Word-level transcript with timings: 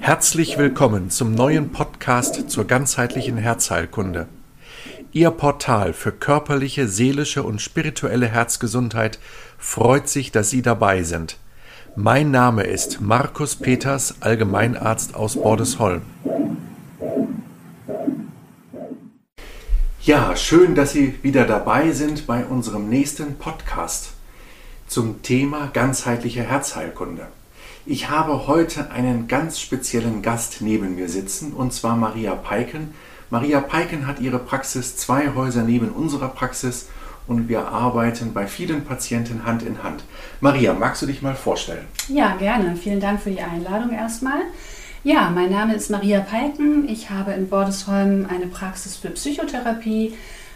Herzlich 0.00 0.56
willkommen 0.56 1.10
zum 1.10 1.34
neuen 1.34 1.70
Podcast 1.70 2.50
zur 2.50 2.64
ganzheitlichen 2.66 3.36
Herzheilkunde. 3.36 4.26
Ihr 5.12 5.30
Portal 5.30 5.92
für 5.92 6.10
körperliche, 6.12 6.88
seelische 6.88 7.42
und 7.42 7.60
spirituelle 7.60 8.26
Herzgesundheit 8.26 9.18
freut 9.58 10.08
sich, 10.08 10.32
dass 10.32 10.48
Sie 10.48 10.62
dabei 10.62 11.02
sind. 11.02 11.36
Mein 11.94 12.30
Name 12.30 12.62
ist 12.62 13.02
Markus 13.02 13.56
Peters, 13.56 14.16
Allgemeinarzt 14.20 15.14
aus 15.14 15.34
Bordesholm. 15.34 16.02
Ja, 20.00 20.36
schön, 20.36 20.74
dass 20.74 20.92
Sie 20.92 21.22
wieder 21.22 21.44
dabei 21.44 21.92
sind 21.92 22.26
bei 22.26 22.44
unserem 22.46 22.88
nächsten 22.88 23.36
Podcast 23.36 24.14
zum 24.86 25.22
Thema 25.22 25.68
ganzheitliche 25.72 26.42
Herzheilkunde. 26.42 27.26
Ich 27.86 28.08
habe 28.08 28.46
heute 28.46 28.90
einen 28.92 29.28
ganz 29.28 29.60
speziellen 29.60 30.22
Gast 30.22 30.62
neben 30.62 30.94
mir 30.94 31.10
sitzen, 31.10 31.52
und 31.52 31.74
zwar 31.74 31.96
Maria 31.96 32.34
Peiken. 32.34 32.94
Maria 33.28 33.60
Peiken 33.60 34.06
hat 34.06 34.20
ihre 34.20 34.38
Praxis 34.38 34.96
zwei 34.96 35.34
Häuser 35.34 35.64
neben 35.64 35.90
unserer 35.90 36.28
Praxis 36.28 36.88
und 37.26 37.50
wir 37.50 37.68
arbeiten 37.68 38.32
bei 38.32 38.46
vielen 38.46 38.86
Patienten 38.86 39.44
Hand 39.44 39.62
in 39.62 39.82
Hand. 39.82 40.02
Maria, 40.40 40.72
magst 40.72 41.02
du 41.02 41.06
dich 41.06 41.20
mal 41.20 41.34
vorstellen? 41.34 41.84
Ja, 42.08 42.36
gerne. 42.36 42.74
Vielen 42.76 43.00
Dank 43.00 43.20
für 43.20 43.30
die 43.30 43.42
Einladung 43.42 43.90
erstmal. 43.90 44.40
Ja, 45.02 45.28
mein 45.28 45.50
Name 45.50 45.74
ist 45.74 45.90
Maria 45.90 46.20
Peiken. 46.20 46.88
Ich 46.88 47.10
habe 47.10 47.32
in 47.32 47.50
Bordesholm 47.50 48.26
eine 48.30 48.46
Praxis 48.46 48.96
für 48.96 49.10
Psychotherapie 49.10 50.14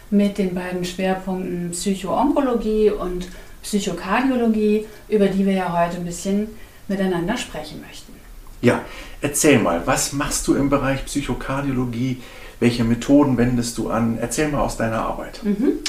mit 0.09 0.39
den 0.39 0.55
beiden 0.55 0.83
Schwerpunkten 0.83 1.69
Psychoonkologie 1.73 2.89
und 2.89 3.27
Psychokardiologie, 3.61 4.87
über 5.07 5.27
die 5.27 5.45
wir 5.45 5.53
ja 5.53 5.79
heute 5.79 5.97
ein 5.97 6.05
bisschen 6.05 6.47
miteinander 6.89 7.37
sprechen 7.37 7.81
möchten. 7.87 8.13
Ja, 8.61 8.81
erzähl 9.21 9.59
mal, 9.59 9.85
was 9.85 10.13
machst 10.13 10.47
du 10.47 10.55
im 10.55 10.69
Bereich 10.69 11.05
Psychokardiologie? 11.05 12.21
Welche 12.59 12.83
Methoden 12.83 13.37
wendest 13.37 13.77
du 13.77 13.89
an? 13.89 14.17
Erzähl 14.19 14.49
mal 14.49 14.61
aus 14.61 14.75
deiner 14.75 15.01
Arbeit. 15.01 15.39
Mhm. 15.43 15.79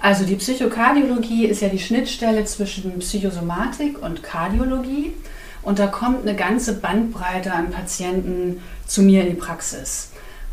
Also 0.00 0.24
die 0.24 0.34
Psychokardiologie 0.36 1.46
ist 1.46 1.62
ja 1.62 1.68
die 1.68 1.78
Schnittstelle 1.78 2.44
zwischen 2.44 2.98
Psychosomatik 2.98 4.02
und 4.02 4.22
Kardiologie. 4.22 5.12
Und 5.62 5.78
da 5.78 5.86
kommt 5.86 6.22
eine 6.22 6.36
ganze 6.36 6.74
Bandbreite 6.74 7.52
an 7.52 7.70
Patienten 7.70 8.62
zu 8.86 9.02
mir 9.02 9.22
in 9.22 9.30
die 9.30 9.34
Praxis. 9.34 10.10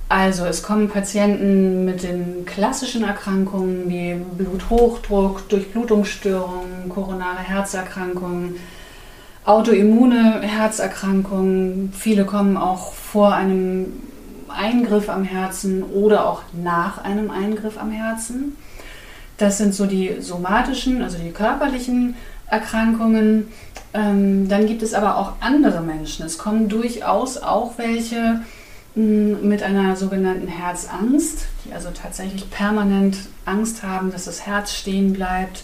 Also 0.09 0.45
es 0.45 0.63
kommen 0.63 0.89
Patienten 0.89 1.85
mit 1.85 2.03
den 2.03 2.45
klassischen 2.45 3.03
Erkrankungen 3.03 3.89
wie 3.89 4.15
Bluthochdruck, 4.37 5.47
Durchblutungsstörungen, 5.49 6.89
koronare 6.89 7.39
Herzerkrankungen, 7.39 8.55
autoimmune 9.45 10.41
Herzerkrankungen. 10.41 11.91
Viele 11.93 12.25
kommen 12.25 12.57
auch 12.57 12.93
vor 12.93 13.33
einem 13.33 13.87
Eingriff 14.47 15.09
am 15.09 15.23
Herzen 15.23 15.83
oder 15.83 16.27
auch 16.27 16.43
nach 16.53 17.03
einem 17.03 17.29
Eingriff 17.29 17.77
am 17.77 17.91
Herzen. 17.91 18.55
Das 19.37 19.57
sind 19.57 19.73
so 19.73 19.85
die 19.85 20.17
somatischen, 20.19 21.01
also 21.01 21.17
die 21.17 21.31
körperlichen 21.31 22.15
Erkrankungen. 22.47 23.47
Ähm, 23.93 24.47
dann 24.47 24.67
gibt 24.67 24.83
es 24.83 24.93
aber 24.93 25.17
auch 25.17 25.33
andere 25.39 25.81
Menschen. 25.81 26.25
Es 26.25 26.37
kommen 26.37 26.69
durchaus 26.69 27.37
auch 27.37 27.77
welche 27.77 28.41
mh, 28.95 29.39
mit 29.41 29.63
einer 29.63 29.95
sogenannten 29.95 30.47
Herzangst, 30.47 31.47
die 31.65 31.73
also 31.73 31.89
tatsächlich 31.89 32.49
permanent 32.49 33.17
Angst 33.45 33.83
haben, 33.83 34.11
dass 34.11 34.25
das 34.25 34.45
Herz 34.45 34.73
stehen 34.73 35.13
bleibt 35.13 35.63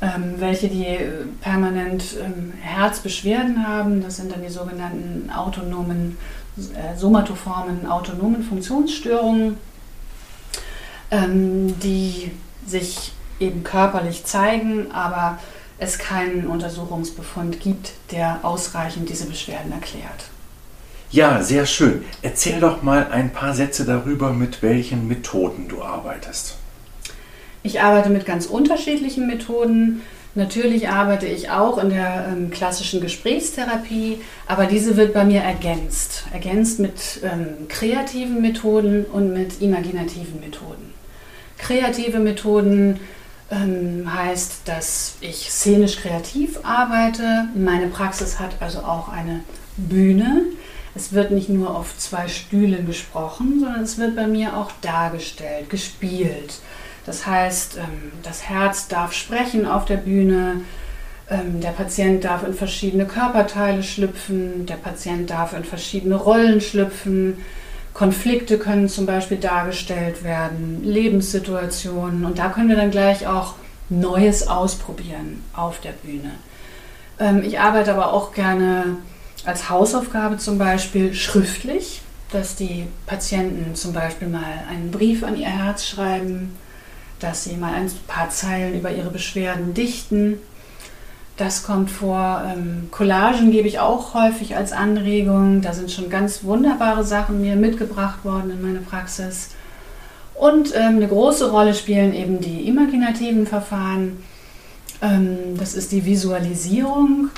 ähm, 0.00 0.34
welche 0.38 0.68
die 0.68 0.86
äh, 0.86 1.24
permanent 1.40 2.16
ähm, 2.22 2.52
Herzbeschwerden 2.60 3.66
haben. 3.66 4.02
Das 4.02 4.16
sind 4.16 4.32
dann 4.32 4.42
die 4.42 4.50
sogenannten 4.50 5.30
autonomen, 5.30 6.18
äh, 6.58 6.96
somatoformen 6.96 7.86
autonomen 7.86 8.42
Funktionsstörungen, 8.42 9.56
ähm, 11.10 11.78
die 11.80 12.32
sich 12.66 13.12
eben 13.40 13.64
körperlich 13.64 14.24
zeigen, 14.24 14.90
aber 14.92 15.38
es 15.78 15.98
keinen 15.98 16.46
Untersuchungsbefund 16.46 17.60
gibt, 17.60 17.92
der 18.10 18.40
ausreichend 18.42 19.08
diese 19.08 19.26
Beschwerden 19.26 19.72
erklärt. 19.72 20.30
Ja, 21.10 21.42
sehr 21.42 21.66
schön. 21.66 22.04
Erzähl 22.22 22.58
doch 22.60 22.82
mal 22.82 23.08
ein 23.10 23.32
paar 23.32 23.54
Sätze 23.54 23.84
darüber, 23.84 24.32
mit 24.32 24.62
welchen 24.62 25.06
Methoden 25.06 25.68
du 25.68 25.82
arbeitest. 25.82 26.56
Ich 27.64 27.80
arbeite 27.80 28.10
mit 28.10 28.26
ganz 28.26 28.44
unterschiedlichen 28.44 29.26
Methoden. 29.26 30.02
Natürlich 30.34 30.90
arbeite 30.90 31.24
ich 31.24 31.48
auch 31.48 31.78
in 31.78 31.88
der 31.88 32.26
ähm, 32.30 32.50
klassischen 32.50 33.00
Gesprächstherapie, 33.00 34.20
aber 34.46 34.66
diese 34.66 34.98
wird 34.98 35.14
bei 35.14 35.24
mir 35.24 35.40
ergänzt. 35.40 36.24
Ergänzt 36.30 36.78
mit 36.78 37.20
ähm, 37.22 37.66
kreativen 37.68 38.42
Methoden 38.42 39.06
und 39.06 39.32
mit 39.32 39.62
imaginativen 39.62 40.40
Methoden. 40.40 40.92
Kreative 41.56 42.18
Methoden 42.18 43.00
ähm, 43.50 44.12
heißt, 44.12 44.62
dass 44.66 45.14
ich 45.22 45.50
szenisch 45.50 45.96
kreativ 45.96 46.58
arbeite. 46.64 47.48
Meine 47.54 47.86
Praxis 47.86 48.40
hat 48.40 48.56
also 48.60 48.80
auch 48.80 49.08
eine 49.08 49.40
Bühne. 49.78 50.42
Es 50.94 51.14
wird 51.14 51.30
nicht 51.30 51.48
nur 51.48 51.74
auf 51.74 51.96
zwei 51.96 52.28
Stühlen 52.28 52.86
gesprochen, 52.86 53.58
sondern 53.60 53.84
es 53.84 53.96
wird 53.96 54.14
bei 54.16 54.26
mir 54.26 54.54
auch 54.54 54.70
dargestellt, 54.82 55.70
gespielt. 55.70 56.60
Das 57.06 57.26
heißt, 57.26 57.76
ähm, 57.76 58.12
das 58.22 58.48
Herz 58.48 58.88
darf 58.88 59.12
sprechen 59.12 59.66
auf 59.66 59.84
der 59.84 59.98
Bühne, 59.98 60.62
ähm, 61.30 61.60
der 61.60 61.70
Patient 61.70 62.24
darf 62.24 62.46
in 62.46 62.54
verschiedene 62.54 63.06
Körperteile 63.06 63.82
schlüpfen, 63.82 64.66
der 64.66 64.76
Patient 64.76 65.30
darf 65.30 65.52
in 65.52 65.64
verschiedene 65.64 66.16
Rollen 66.16 66.60
schlüpfen. 66.60 67.38
Konflikte 67.92 68.58
können 68.58 68.88
zum 68.88 69.06
Beispiel 69.06 69.36
dargestellt 69.36 70.24
werden, 70.24 70.82
Lebenssituationen 70.82 72.24
und 72.24 72.38
da 72.38 72.48
können 72.48 72.68
wir 72.68 72.76
dann 72.76 72.90
gleich 72.90 73.26
auch 73.26 73.54
Neues 73.88 74.48
ausprobieren 74.48 75.42
auf 75.54 75.80
der 75.80 75.92
Bühne. 75.92 76.32
Ähm, 77.20 77.42
ich 77.44 77.60
arbeite 77.60 77.92
aber 77.92 78.12
auch 78.12 78.32
gerne 78.32 78.96
als 79.44 79.68
Hausaufgabe 79.68 80.38
zum 80.38 80.58
Beispiel 80.58 81.14
schriftlich, 81.14 82.00
dass 82.32 82.56
die 82.56 82.86
Patienten 83.06 83.74
zum 83.74 83.92
Beispiel 83.92 84.28
mal 84.28 84.64
einen 84.68 84.90
Brief 84.90 85.22
an 85.22 85.36
ihr 85.36 85.46
Herz 85.46 85.86
schreiben 85.86 86.56
dass 87.20 87.44
sie 87.44 87.56
mal 87.56 87.74
ein 87.74 87.90
paar 88.06 88.30
Zeilen 88.30 88.78
über 88.78 88.90
ihre 88.90 89.10
Beschwerden 89.10 89.74
dichten. 89.74 90.38
Das 91.36 91.64
kommt 91.64 91.90
vor. 91.90 92.42
Ähm, 92.46 92.88
Collagen 92.90 93.50
gebe 93.50 93.66
ich 93.66 93.80
auch 93.80 94.14
häufig 94.14 94.56
als 94.56 94.72
Anregung. 94.72 95.62
Da 95.62 95.72
sind 95.72 95.90
schon 95.90 96.10
ganz 96.10 96.44
wunderbare 96.44 97.02
Sachen 97.04 97.40
mir 97.40 97.56
mitgebracht 97.56 98.24
worden 98.24 98.50
in 98.50 98.62
meine 98.62 98.80
Praxis. 98.80 99.50
Und 100.34 100.74
ähm, 100.74 100.96
eine 100.96 101.08
große 101.08 101.50
Rolle 101.50 101.74
spielen 101.74 102.14
eben 102.14 102.40
die 102.40 102.68
imaginativen 102.68 103.46
Verfahren. 103.46 104.22
Ähm, 105.02 105.58
das 105.58 105.74
ist 105.74 105.90
die 105.92 106.04
Visualisierung. 106.04 107.30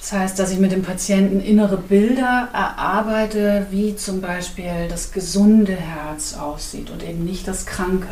Das 0.00 0.12
heißt, 0.12 0.38
dass 0.38 0.52
ich 0.52 0.60
mit 0.60 0.70
dem 0.70 0.82
Patienten 0.82 1.40
innere 1.40 1.78
Bilder 1.78 2.48
erarbeite, 2.52 3.66
wie 3.70 3.96
zum 3.96 4.20
Beispiel 4.20 4.86
das 4.88 5.10
gesunde 5.10 5.74
Herz 5.74 6.34
aussieht 6.34 6.90
und 6.90 7.02
eben 7.02 7.24
nicht 7.24 7.48
das 7.48 7.66
kranke. 7.66 8.06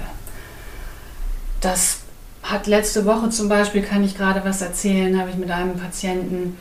Das 1.64 2.00
hat 2.42 2.66
letzte 2.66 3.06
Woche 3.06 3.30
zum 3.30 3.48
Beispiel, 3.48 3.80
kann 3.80 4.04
ich 4.04 4.18
gerade 4.18 4.44
was 4.44 4.60
erzählen, 4.60 5.18
habe 5.18 5.30
ich 5.30 5.36
mit 5.36 5.50
einem 5.50 5.78
Patienten 5.78 6.58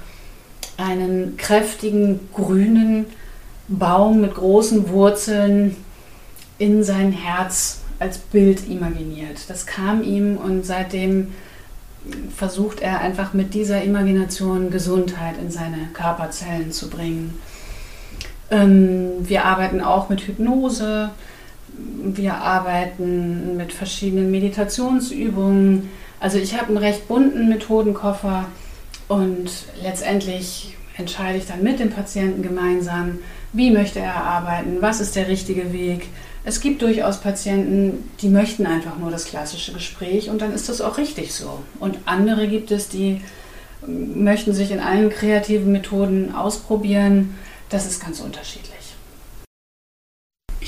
einen 0.77 1.35
kräftigen 1.35 2.21
grünen 2.33 3.07
Baum 3.67 4.21
mit 4.21 4.33
großen 4.33 4.87
Wurzeln 4.87 5.75
in 6.57 6.85
sein 6.85 7.11
Herz 7.11 7.81
als 7.99 8.17
Bild 8.17 8.69
imaginiert. 8.69 9.49
Das 9.49 9.65
kam 9.65 10.03
ihm 10.03 10.37
und 10.37 10.65
seitdem 10.65 11.33
versucht 12.33 12.79
er 12.79 13.01
einfach 13.01 13.33
mit 13.33 13.53
dieser 13.53 13.83
Imagination 13.83 14.71
Gesundheit 14.71 15.35
in 15.37 15.51
seine 15.51 15.89
Körperzellen 15.91 16.71
zu 16.71 16.89
bringen. 16.89 17.37
Ähm, 18.49 19.27
wir 19.27 19.43
arbeiten 19.43 19.81
auch 19.81 20.07
mit 20.07 20.21
Hypnose. 20.21 21.11
Wir 21.75 22.35
arbeiten 22.35 23.57
mit 23.57 23.73
verschiedenen 23.73 24.31
Meditationsübungen. 24.31 25.89
Also 26.19 26.37
ich 26.37 26.57
habe 26.57 26.67
einen 26.67 26.77
recht 26.77 27.07
bunten 27.07 27.49
Methodenkoffer 27.49 28.45
und 29.07 29.49
letztendlich 29.81 30.75
entscheide 30.97 31.37
ich 31.37 31.47
dann 31.47 31.63
mit 31.63 31.79
dem 31.79 31.89
Patienten 31.89 32.41
gemeinsam, 32.43 33.19
wie 33.51 33.71
möchte 33.71 33.99
er 33.99 34.15
arbeiten, 34.15 34.77
was 34.79 34.99
ist 34.99 35.15
der 35.15 35.27
richtige 35.27 35.73
Weg. 35.73 36.07
Es 36.45 36.59
gibt 36.59 36.81
durchaus 36.81 37.21
Patienten, 37.21 38.09
die 38.21 38.29
möchten 38.29 38.65
einfach 38.65 38.97
nur 38.97 39.11
das 39.11 39.25
klassische 39.25 39.73
Gespräch 39.73 40.29
und 40.29 40.41
dann 40.41 40.53
ist 40.53 40.69
das 40.69 40.81
auch 40.81 40.97
richtig 40.97 41.33
so. 41.33 41.63
Und 41.79 41.99
andere 42.05 42.47
gibt 42.47 42.71
es, 42.71 42.89
die 42.89 43.21
möchten 43.87 44.53
sich 44.53 44.71
in 44.71 44.79
allen 44.79 45.09
kreativen 45.09 45.71
Methoden 45.71 46.33
ausprobieren. 46.33 47.35
Das 47.69 47.85
ist 47.85 48.03
ganz 48.03 48.19
unterschiedlich. 48.19 48.82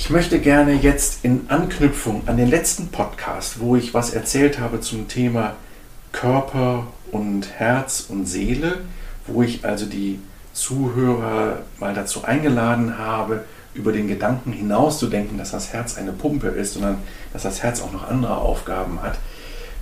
Ich 0.06 0.10
möchte 0.10 0.38
gerne 0.38 0.72
jetzt 0.74 1.24
in 1.24 1.46
Anknüpfung 1.48 2.28
an 2.28 2.36
den 2.36 2.48
letzten 2.48 2.92
Podcast, 2.92 3.58
wo 3.58 3.74
ich 3.74 3.92
was 3.92 4.14
erzählt 4.14 4.60
habe 4.60 4.80
zum 4.80 5.08
Thema 5.08 5.56
Körper 6.12 6.86
und 7.10 7.48
Herz 7.58 8.06
und 8.08 8.24
Seele, 8.24 8.82
wo 9.26 9.42
ich 9.42 9.64
also 9.64 9.84
die 9.84 10.20
Zuhörer 10.52 11.62
mal 11.80 11.92
dazu 11.92 12.22
eingeladen 12.22 12.98
habe, 12.98 13.46
über 13.74 13.90
den 13.90 14.06
Gedanken 14.06 14.52
hinaus 14.52 15.00
zu 15.00 15.08
denken, 15.08 15.38
dass 15.38 15.50
das 15.50 15.72
Herz 15.72 15.98
eine 15.98 16.12
Pumpe 16.12 16.46
ist, 16.50 16.74
sondern 16.74 16.98
dass 17.32 17.42
das 17.42 17.64
Herz 17.64 17.82
auch 17.82 17.92
noch 17.92 18.08
andere 18.08 18.36
Aufgaben 18.36 19.02
hat, 19.02 19.18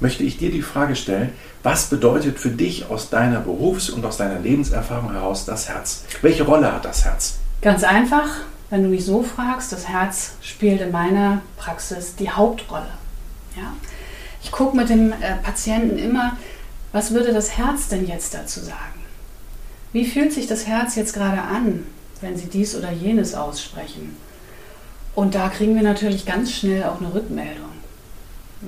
möchte 0.00 0.22
ich 0.22 0.38
dir 0.38 0.50
die 0.50 0.62
Frage 0.62 0.96
stellen, 0.96 1.32
was 1.62 1.90
bedeutet 1.90 2.38
für 2.38 2.48
dich 2.48 2.88
aus 2.88 3.10
deiner 3.10 3.40
Berufs- 3.40 3.90
und 3.90 4.06
aus 4.06 4.16
deiner 4.16 4.38
Lebenserfahrung 4.38 5.12
heraus 5.12 5.44
das 5.44 5.68
Herz? 5.68 6.04
Welche 6.22 6.44
Rolle 6.44 6.72
hat 6.72 6.86
das 6.86 7.04
Herz? 7.04 7.40
Ganz 7.60 7.84
einfach, 7.84 8.28
wenn 8.74 8.82
du 8.82 8.88
mich 8.88 9.04
so 9.04 9.22
fragst, 9.22 9.70
das 9.70 9.86
Herz 9.86 10.32
spielt 10.42 10.80
in 10.80 10.90
meiner 10.90 11.42
Praxis 11.56 12.16
die 12.16 12.28
Hauptrolle. 12.28 12.88
Ja? 13.56 13.72
Ich 14.42 14.50
gucke 14.50 14.76
mit 14.76 14.88
dem 14.88 15.12
äh, 15.12 15.36
Patienten 15.44 15.96
immer, 15.96 16.36
was 16.90 17.14
würde 17.14 17.32
das 17.32 17.56
Herz 17.56 17.86
denn 17.86 18.04
jetzt 18.04 18.34
dazu 18.34 18.58
sagen? 18.58 19.00
Wie 19.92 20.04
fühlt 20.04 20.32
sich 20.32 20.48
das 20.48 20.66
Herz 20.66 20.96
jetzt 20.96 21.14
gerade 21.14 21.40
an, 21.40 21.86
wenn 22.20 22.36
Sie 22.36 22.46
dies 22.46 22.74
oder 22.74 22.90
jenes 22.90 23.36
aussprechen? 23.36 24.16
Und 25.14 25.36
da 25.36 25.50
kriegen 25.50 25.76
wir 25.76 25.84
natürlich 25.84 26.26
ganz 26.26 26.50
schnell 26.50 26.82
auch 26.82 27.00
eine 27.00 27.14
Rückmeldung. 27.14 27.70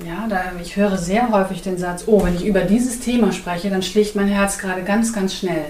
Ja, 0.07 0.25
da, 0.29 0.53
ich 0.61 0.77
höre 0.77 0.97
sehr 0.97 1.31
häufig 1.31 1.63
den 1.63 1.77
Satz, 1.77 2.05
oh, 2.07 2.23
wenn 2.23 2.35
ich 2.35 2.45
über 2.45 2.61
dieses 2.61 3.01
Thema 3.01 3.33
spreche, 3.33 3.69
dann 3.69 3.83
schlägt 3.83 4.15
mein 4.15 4.29
Herz 4.29 4.57
gerade 4.57 4.83
ganz, 4.83 5.11
ganz 5.11 5.35
schnell. 5.35 5.65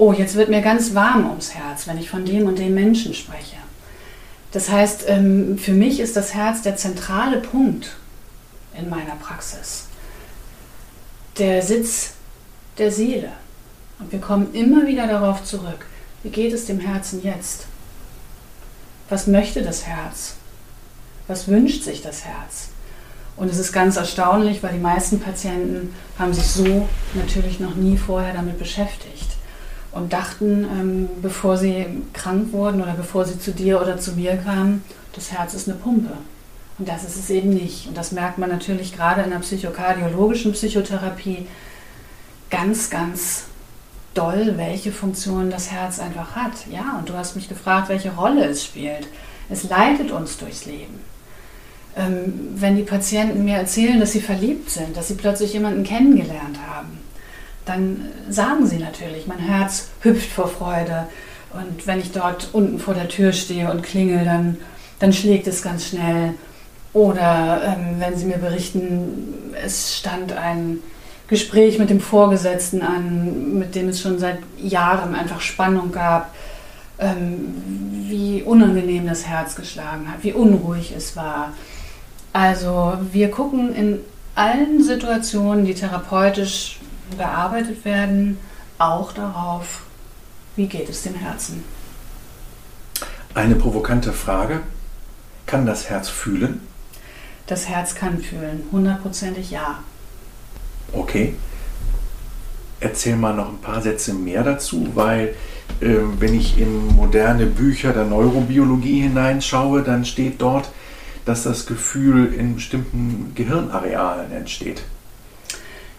Oh, 0.00 0.14
jetzt 0.14 0.34
wird 0.34 0.48
mir 0.48 0.62
ganz 0.62 0.94
warm 0.94 1.28
ums 1.28 1.52
Herz, 1.52 1.86
wenn 1.86 1.98
ich 1.98 2.08
von 2.08 2.24
dem 2.24 2.46
und 2.46 2.58
dem 2.58 2.74
Menschen 2.74 3.12
spreche. 3.12 3.56
Das 4.50 4.70
heißt, 4.70 5.04
ähm, 5.08 5.58
für 5.58 5.74
mich 5.74 6.00
ist 6.00 6.16
das 6.16 6.32
Herz 6.32 6.62
der 6.62 6.74
zentrale 6.76 7.36
Punkt 7.36 7.96
in 8.78 8.88
meiner 8.88 9.16
Praxis. 9.16 9.88
Der 11.36 11.60
Sitz 11.60 12.12
der 12.78 12.90
Seele. 12.90 13.28
Und 13.98 14.10
wir 14.10 14.20
kommen 14.20 14.54
immer 14.54 14.86
wieder 14.86 15.06
darauf 15.06 15.44
zurück. 15.44 15.84
Wie 16.22 16.30
geht 16.30 16.54
es 16.54 16.64
dem 16.64 16.80
Herzen 16.80 17.22
jetzt? 17.22 17.66
Was 19.10 19.26
möchte 19.26 19.60
das 19.60 19.86
Herz? 19.86 20.36
Was 21.28 21.46
wünscht 21.46 21.84
sich 21.84 22.00
das 22.00 22.24
Herz? 22.24 22.70
Und 23.36 23.50
es 23.50 23.58
ist 23.58 23.70
ganz 23.70 23.98
erstaunlich, 23.98 24.62
weil 24.62 24.72
die 24.72 24.78
meisten 24.78 25.20
Patienten 25.20 25.94
haben 26.18 26.32
sich 26.32 26.46
so 26.46 26.88
natürlich 27.12 27.60
noch 27.60 27.74
nie 27.74 27.98
vorher 27.98 28.32
damit 28.32 28.58
beschäftigt 28.58 29.36
und 29.92 30.12
dachten, 30.12 30.64
ähm, 30.64 31.08
bevor 31.20 31.56
sie 31.56 31.86
krank 32.12 32.52
wurden 32.52 32.80
oder 32.82 32.92
bevor 32.92 33.24
sie 33.24 33.38
zu 33.38 33.52
dir 33.52 33.80
oder 33.80 33.98
zu 33.98 34.12
mir 34.12 34.36
kamen, 34.36 34.84
das 35.14 35.32
Herz 35.32 35.54
ist 35.54 35.68
eine 35.68 35.78
Pumpe. 35.78 36.12
Und 36.78 36.88
das 36.88 37.04
ist 37.04 37.16
es 37.16 37.30
eben 37.30 37.50
nicht. 37.50 37.88
Und 37.88 37.96
das 37.96 38.12
merkt 38.12 38.38
man 38.38 38.48
natürlich 38.48 38.96
gerade 38.96 39.22
in 39.22 39.30
der 39.30 39.38
psychokardiologischen 39.38 40.52
Psychotherapie 40.52 41.46
ganz, 42.48 42.88
ganz 42.88 43.44
doll, 44.14 44.54
welche 44.56 44.92
Funktion 44.92 45.50
das 45.50 45.70
Herz 45.70 45.98
einfach 45.98 46.34
hat. 46.34 46.66
Ja, 46.70 46.96
und 46.98 47.08
du 47.08 47.14
hast 47.14 47.36
mich 47.36 47.48
gefragt, 47.48 47.88
welche 47.88 48.12
Rolle 48.12 48.44
es 48.46 48.64
spielt. 48.64 49.08
Es 49.48 49.68
leitet 49.68 50.10
uns 50.10 50.38
durchs 50.38 50.66
Leben. 50.66 51.00
Ähm, 51.96 52.50
wenn 52.54 52.76
die 52.76 52.82
Patienten 52.82 53.44
mir 53.44 53.56
erzählen, 53.56 53.98
dass 53.98 54.12
sie 54.12 54.20
verliebt 54.20 54.70
sind, 54.70 54.96
dass 54.96 55.08
sie 55.08 55.14
plötzlich 55.14 55.52
jemanden 55.52 55.84
kennengelernt 55.84 56.58
haben, 56.66 56.98
dann 57.70 58.08
sagen 58.28 58.66
sie 58.66 58.78
natürlich, 58.78 59.26
mein 59.26 59.38
Herz 59.38 59.88
hüpft 60.02 60.30
vor 60.30 60.48
Freude. 60.48 61.06
Und 61.52 61.86
wenn 61.86 62.00
ich 62.00 62.12
dort 62.12 62.48
unten 62.52 62.78
vor 62.78 62.94
der 62.94 63.08
Tür 63.08 63.32
stehe 63.32 63.70
und 63.70 63.82
klingel, 63.82 64.24
dann, 64.24 64.56
dann 64.98 65.12
schlägt 65.12 65.46
es 65.46 65.62
ganz 65.62 65.86
schnell. 65.86 66.34
Oder 66.92 67.62
ähm, 67.64 68.00
wenn 68.00 68.16
Sie 68.18 68.26
mir 68.26 68.38
berichten, 68.38 69.52
es 69.64 69.96
stand 69.96 70.32
ein 70.32 70.78
Gespräch 71.28 71.78
mit 71.78 71.90
dem 71.90 72.00
Vorgesetzten 72.00 72.82
an, 72.82 73.58
mit 73.58 73.76
dem 73.76 73.88
es 73.88 74.00
schon 74.00 74.18
seit 74.18 74.38
Jahren 74.58 75.14
einfach 75.14 75.40
Spannung 75.40 75.92
gab, 75.92 76.34
ähm, 76.98 77.54
wie 78.08 78.42
unangenehm 78.42 79.06
das 79.06 79.26
Herz 79.26 79.54
geschlagen 79.54 80.10
hat, 80.10 80.24
wie 80.24 80.32
unruhig 80.32 80.92
es 80.96 81.16
war. 81.16 81.52
Also 82.32 82.94
wir 83.12 83.30
gucken 83.30 83.72
in 83.74 84.00
allen 84.34 84.82
Situationen, 84.82 85.64
die 85.64 85.74
therapeutisch 85.74 86.80
bearbeitet 87.16 87.84
werden, 87.84 88.38
auch 88.78 89.12
darauf, 89.12 89.82
wie 90.56 90.66
geht 90.66 90.88
es 90.88 91.02
dem 91.02 91.14
Herzen. 91.14 91.64
Eine 93.34 93.54
provokante 93.54 94.12
Frage. 94.12 94.60
Kann 95.46 95.66
das 95.66 95.88
Herz 95.88 96.08
fühlen? 96.08 96.60
Das 97.46 97.68
Herz 97.68 97.94
kann 97.94 98.18
fühlen, 98.18 98.64
hundertprozentig 98.70 99.50
ja. 99.50 99.82
Okay. 100.92 101.34
Erzähl 102.80 103.16
mal 103.16 103.34
noch 103.34 103.48
ein 103.48 103.58
paar 103.58 103.82
Sätze 103.82 104.14
mehr 104.14 104.42
dazu, 104.42 104.88
weil 104.94 105.34
äh, 105.80 105.96
wenn 106.18 106.34
ich 106.34 106.58
in 106.58 106.88
moderne 106.88 107.46
Bücher 107.46 107.92
der 107.92 108.04
Neurobiologie 108.04 109.02
hineinschaue, 109.02 109.82
dann 109.82 110.04
steht 110.04 110.40
dort, 110.40 110.70
dass 111.24 111.42
das 111.42 111.66
Gefühl 111.66 112.32
in 112.32 112.54
bestimmten 112.54 113.32
Gehirnarealen 113.34 114.32
entsteht. 114.32 114.82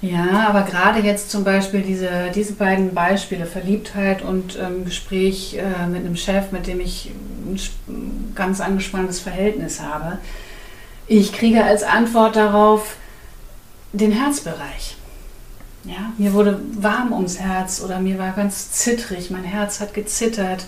Ja, 0.01 0.47
aber 0.49 0.63
gerade 0.63 0.99
jetzt 0.99 1.29
zum 1.29 1.43
Beispiel 1.43 1.81
diese, 1.81 2.31
diese 2.33 2.53
beiden 2.53 2.95
Beispiele, 2.95 3.45
Verliebtheit 3.45 4.23
und 4.23 4.57
ähm, 4.59 4.83
Gespräch 4.83 5.55
äh, 5.55 5.85
mit 5.87 6.03
einem 6.03 6.15
Chef, 6.15 6.51
mit 6.51 6.65
dem 6.65 6.79
ich 6.79 7.11
ein 7.87 8.31
ganz 8.33 8.61
angespanntes 8.61 9.19
Verhältnis 9.19 9.79
habe, 9.79 10.17
ich 11.07 11.33
kriege 11.33 11.63
als 11.63 11.83
Antwort 11.83 12.35
darauf 12.35 12.95
den 13.93 14.11
Herzbereich. 14.11 14.95
Ja, 15.83 16.13
mir 16.17 16.33
wurde 16.33 16.59
warm 16.73 17.11
ums 17.11 17.39
Herz 17.39 17.81
oder 17.83 17.99
mir 17.99 18.17
war 18.17 18.31
ganz 18.31 18.71
zittrig, 18.71 19.29
mein 19.29 19.43
Herz 19.43 19.81
hat 19.81 19.93
gezittert. 19.93 20.65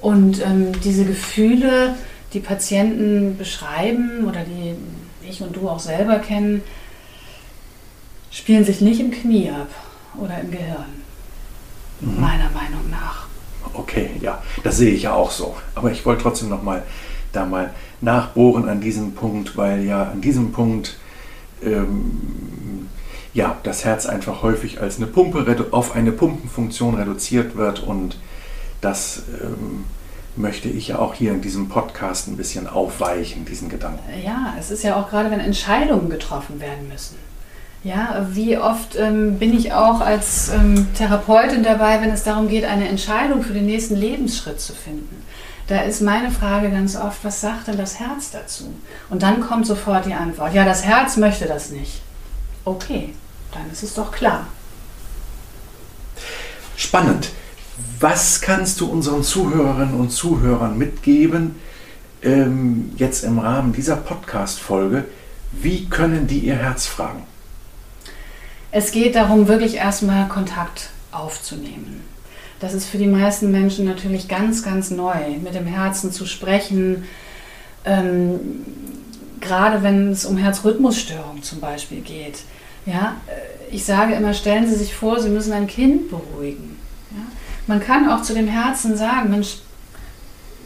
Und 0.00 0.44
ähm, 0.44 0.80
diese 0.82 1.04
Gefühle, 1.04 1.96
die 2.32 2.40
Patienten 2.40 3.36
beschreiben 3.36 4.26
oder 4.26 4.40
die 4.40 4.74
ich 5.26 5.42
und 5.42 5.56
du 5.56 5.68
auch 5.68 5.80
selber 5.80 6.18
kennen, 6.18 6.62
spielen 8.34 8.64
sich 8.64 8.80
nicht 8.80 9.00
im 9.00 9.10
Knie 9.10 9.50
ab 9.50 9.68
oder 10.18 10.40
im 10.40 10.50
Gehirn. 10.50 11.02
Mhm. 12.00 12.20
Meiner 12.20 12.50
Meinung 12.50 12.90
nach. 12.90 13.26
Okay, 13.72 14.10
ja, 14.20 14.42
das 14.62 14.76
sehe 14.76 14.92
ich 14.92 15.02
ja 15.02 15.14
auch 15.14 15.30
so. 15.30 15.56
Aber 15.74 15.90
ich 15.90 16.04
wollte 16.04 16.22
trotzdem 16.22 16.50
noch 16.50 16.62
mal 16.62 16.82
da 17.32 17.46
mal 17.46 17.72
nachbohren 18.00 18.68
an 18.68 18.80
diesem 18.80 19.14
Punkt, 19.14 19.56
weil 19.56 19.84
ja 19.84 20.10
an 20.10 20.20
diesem 20.20 20.52
Punkt 20.52 20.98
ähm, 21.62 22.88
ja, 23.32 23.56
das 23.62 23.84
Herz 23.84 24.06
einfach 24.06 24.42
häufig 24.42 24.80
als 24.80 24.98
eine 24.98 25.06
Pumpe 25.06 25.68
auf 25.72 25.96
eine 25.96 26.12
Pumpenfunktion 26.12 26.94
reduziert 26.94 27.56
wird 27.56 27.82
und 27.82 28.18
das 28.80 29.22
ähm, 29.42 29.84
möchte 30.36 30.68
ich 30.68 30.88
ja 30.88 30.98
auch 30.98 31.14
hier 31.14 31.32
in 31.32 31.40
diesem 31.40 31.68
Podcast 31.68 32.28
ein 32.28 32.36
bisschen 32.36 32.68
aufweichen, 32.68 33.44
diesen 33.44 33.68
Gedanken. 33.68 34.02
Ja, 34.24 34.54
es 34.58 34.70
ist 34.70 34.84
ja 34.84 34.96
auch 34.96 35.08
gerade, 35.08 35.30
wenn 35.30 35.40
Entscheidungen 35.40 36.10
getroffen 36.10 36.60
werden 36.60 36.88
müssen. 36.88 37.16
Ja, 37.84 38.26
wie 38.30 38.56
oft 38.56 38.96
ähm, 38.96 39.38
bin 39.38 39.54
ich 39.54 39.74
auch 39.74 40.00
als 40.00 40.48
ähm, 40.48 40.88
Therapeutin 40.94 41.62
dabei, 41.62 42.00
wenn 42.00 42.10
es 42.10 42.24
darum 42.24 42.48
geht, 42.48 42.64
eine 42.64 42.88
Entscheidung 42.88 43.42
für 43.42 43.52
den 43.52 43.66
nächsten 43.66 43.94
Lebensschritt 43.94 44.58
zu 44.58 44.72
finden. 44.72 45.22
Da 45.66 45.82
ist 45.82 46.00
meine 46.00 46.30
Frage 46.30 46.70
ganz 46.70 46.96
oft, 46.96 47.22
was 47.24 47.42
sagt 47.42 47.68
denn 47.68 47.76
das 47.76 48.00
Herz 48.00 48.30
dazu? 48.30 48.72
Und 49.10 49.22
dann 49.22 49.40
kommt 49.42 49.66
sofort 49.66 50.06
die 50.06 50.14
Antwort, 50.14 50.54
ja, 50.54 50.64
das 50.64 50.82
Herz 50.82 51.18
möchte 51.18 51.44
das 51.44 51.70
nicht. 51.70 52.00
Okay, 52.64 53.14
dann 53.52 53.70
ist 53.70 53.82
es 53.82 53.92
doch 53.92 54.12
klar. 54.12 54.46
Spannend. 56.76 57.30
Was 58.00 58.40
kannst 58.40 58.80
du 58.80 58.86
unseren 58.86 59.22
Zuhörerinnen 59.22 59.94
und 59.94 60.10
Zuhörern 60.10 60.78
mitgeben, 60.78 61.56
ähm, 62.22 62.92
jetzt 62.96 63.24
im 63.24 63.38
Rahmen 63.38 63.74
dieser 63.74 63.96
Podcast-Folge? 63.96 65.04
Wie 65.52 65.86
können 65.90 66.26
die 66.26 66.40
ihr 66.40 66.56
Herz 66.56 66.86
fragen? 66.86 67.26
Es 68.76 68.90
geht 68.90 69.14
darum, 69.14 69.46
wirklich 69.46 69.76
erstmal 69.76 70.26
Kontakt 70.26 70.90
aufzunehmen. 71.12 72.02
Das 72.58 72.74
ist 72.74 72.86
für 72.86 72.98
die 72.98 73.06
meisten 73.06 73.52
Menschen 73.52 73.84
natürlich 73.84 74.26
ganz, 74.26 74.64
ganz 74.64 74.90
neu, 74.90 75.14
mit 75.40 75.54
dem 75.54 75.64
Herzen 75.64 76.10
zu 76.10 76.26
sprechen. 76.26 77.04
Ähm, 77.84 78.40
gerade 79.40 79.84
wenn 79.84 80.10
es 80.10 80.24
um 80.24 80.36
Herzrhythmusstörungen 80.36 81.44
zum 81.44 81.60
Beispiel 81.60 82.00
geht. 82.00 82.40
Ja, 82.84 83.14
äh, 83.28 83.72
ich 83.72 83.84
sage 83.84 84.14
immer, 84.14 84.34
stellen 84.34 84.68
Sie 84.68 84.74
sich 84.74 84.92
vor, 84.92 85.20
Sie 85.20 85.28
müssen 85.28 85.52
ein 85.52 85.68
Kind 85.68 86.10
beruhigen. 86.10 86.76
Ja? 87.12 87.22
Man 87.68 87.78
kann 87.78 88.10
auch 88.10 88.22
zu 88.22 88.34
dem 88.34 88.48
Herzen 88.48 88.96
sagen, 88.96 89.30
Mensch, 89.30 89.58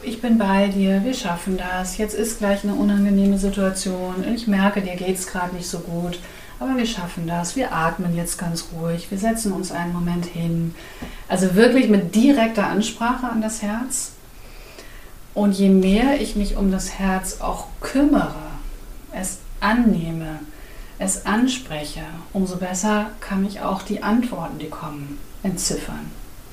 ich 0.01 0.19
bin 0.19 0.39
bei 0.39 0.69
dir, 0.69 1.03
wir 1.03 1.13
schaffen 1.13 1.59
das, 1.59 1.99
jetzt 1.99 2.15
ist 2.15 2.39
gleich 2.39 2.63
eine 2.63 2.73
unangenehme 2.73 3.37
Situation, 3.37 4.15
ich 4.33 4.47
merke, 4.47 4.81
dir 4.81 4.95
geht 4.95 5.17
es 5.17 5.27
gerade 5.27 5.55
nicht 5.55 5.67
so 5.67 5.77
gut. 5.77 6.17
Aber 6.59 6.75
wir 6.75 6.85
schaffen 6.85 7.25
das. 7.25 7.55
Wir 7.55 7.73
atmen 7.73 8.15
jetzt 8.15 8.37
ganz 8.37 8.67
ruhig. 8.73 9.09
Wir 9.09 9.17
setzen 9.17 9.53
uns 9.53 9.71
einen 9.71 9.93
Moment 9.93 10.25
hin. 10.25 10.75
Also 11.27 11.55
wirklich 11.55 11.89
mit 11.89 12.15
direkter 12.15 12.67
Ansprache 12.67 13.27
an 13.27 13.41
das 13.41 13.61
Herz. 13.61 14.11
Und 15.33 15.53
je 15.53 15.69
mehr 15.69 16.19
ich 16.19 16.35
mich 16.35 16.57
um 16.57 16.71
das 16.71 16.99
Herz 16.99 17.39
auch 17.39 17.67
kümmere, 17.79 18.35
es 19.13 19.37
annehme, 19.61 20.39
es 20.97 21.25
anspreche, 21.25 22.01
umso 22.33 22.57
besser 22.57 23.11
kann 23.21 23.45
ich 23.45 23.61
auch 23.61 23.83
die 23.83 24.03
Antworten, 24.03 24.59
die 24.59 24.69
kommen, 24.69 25.17
entziffern. 25.43 26.11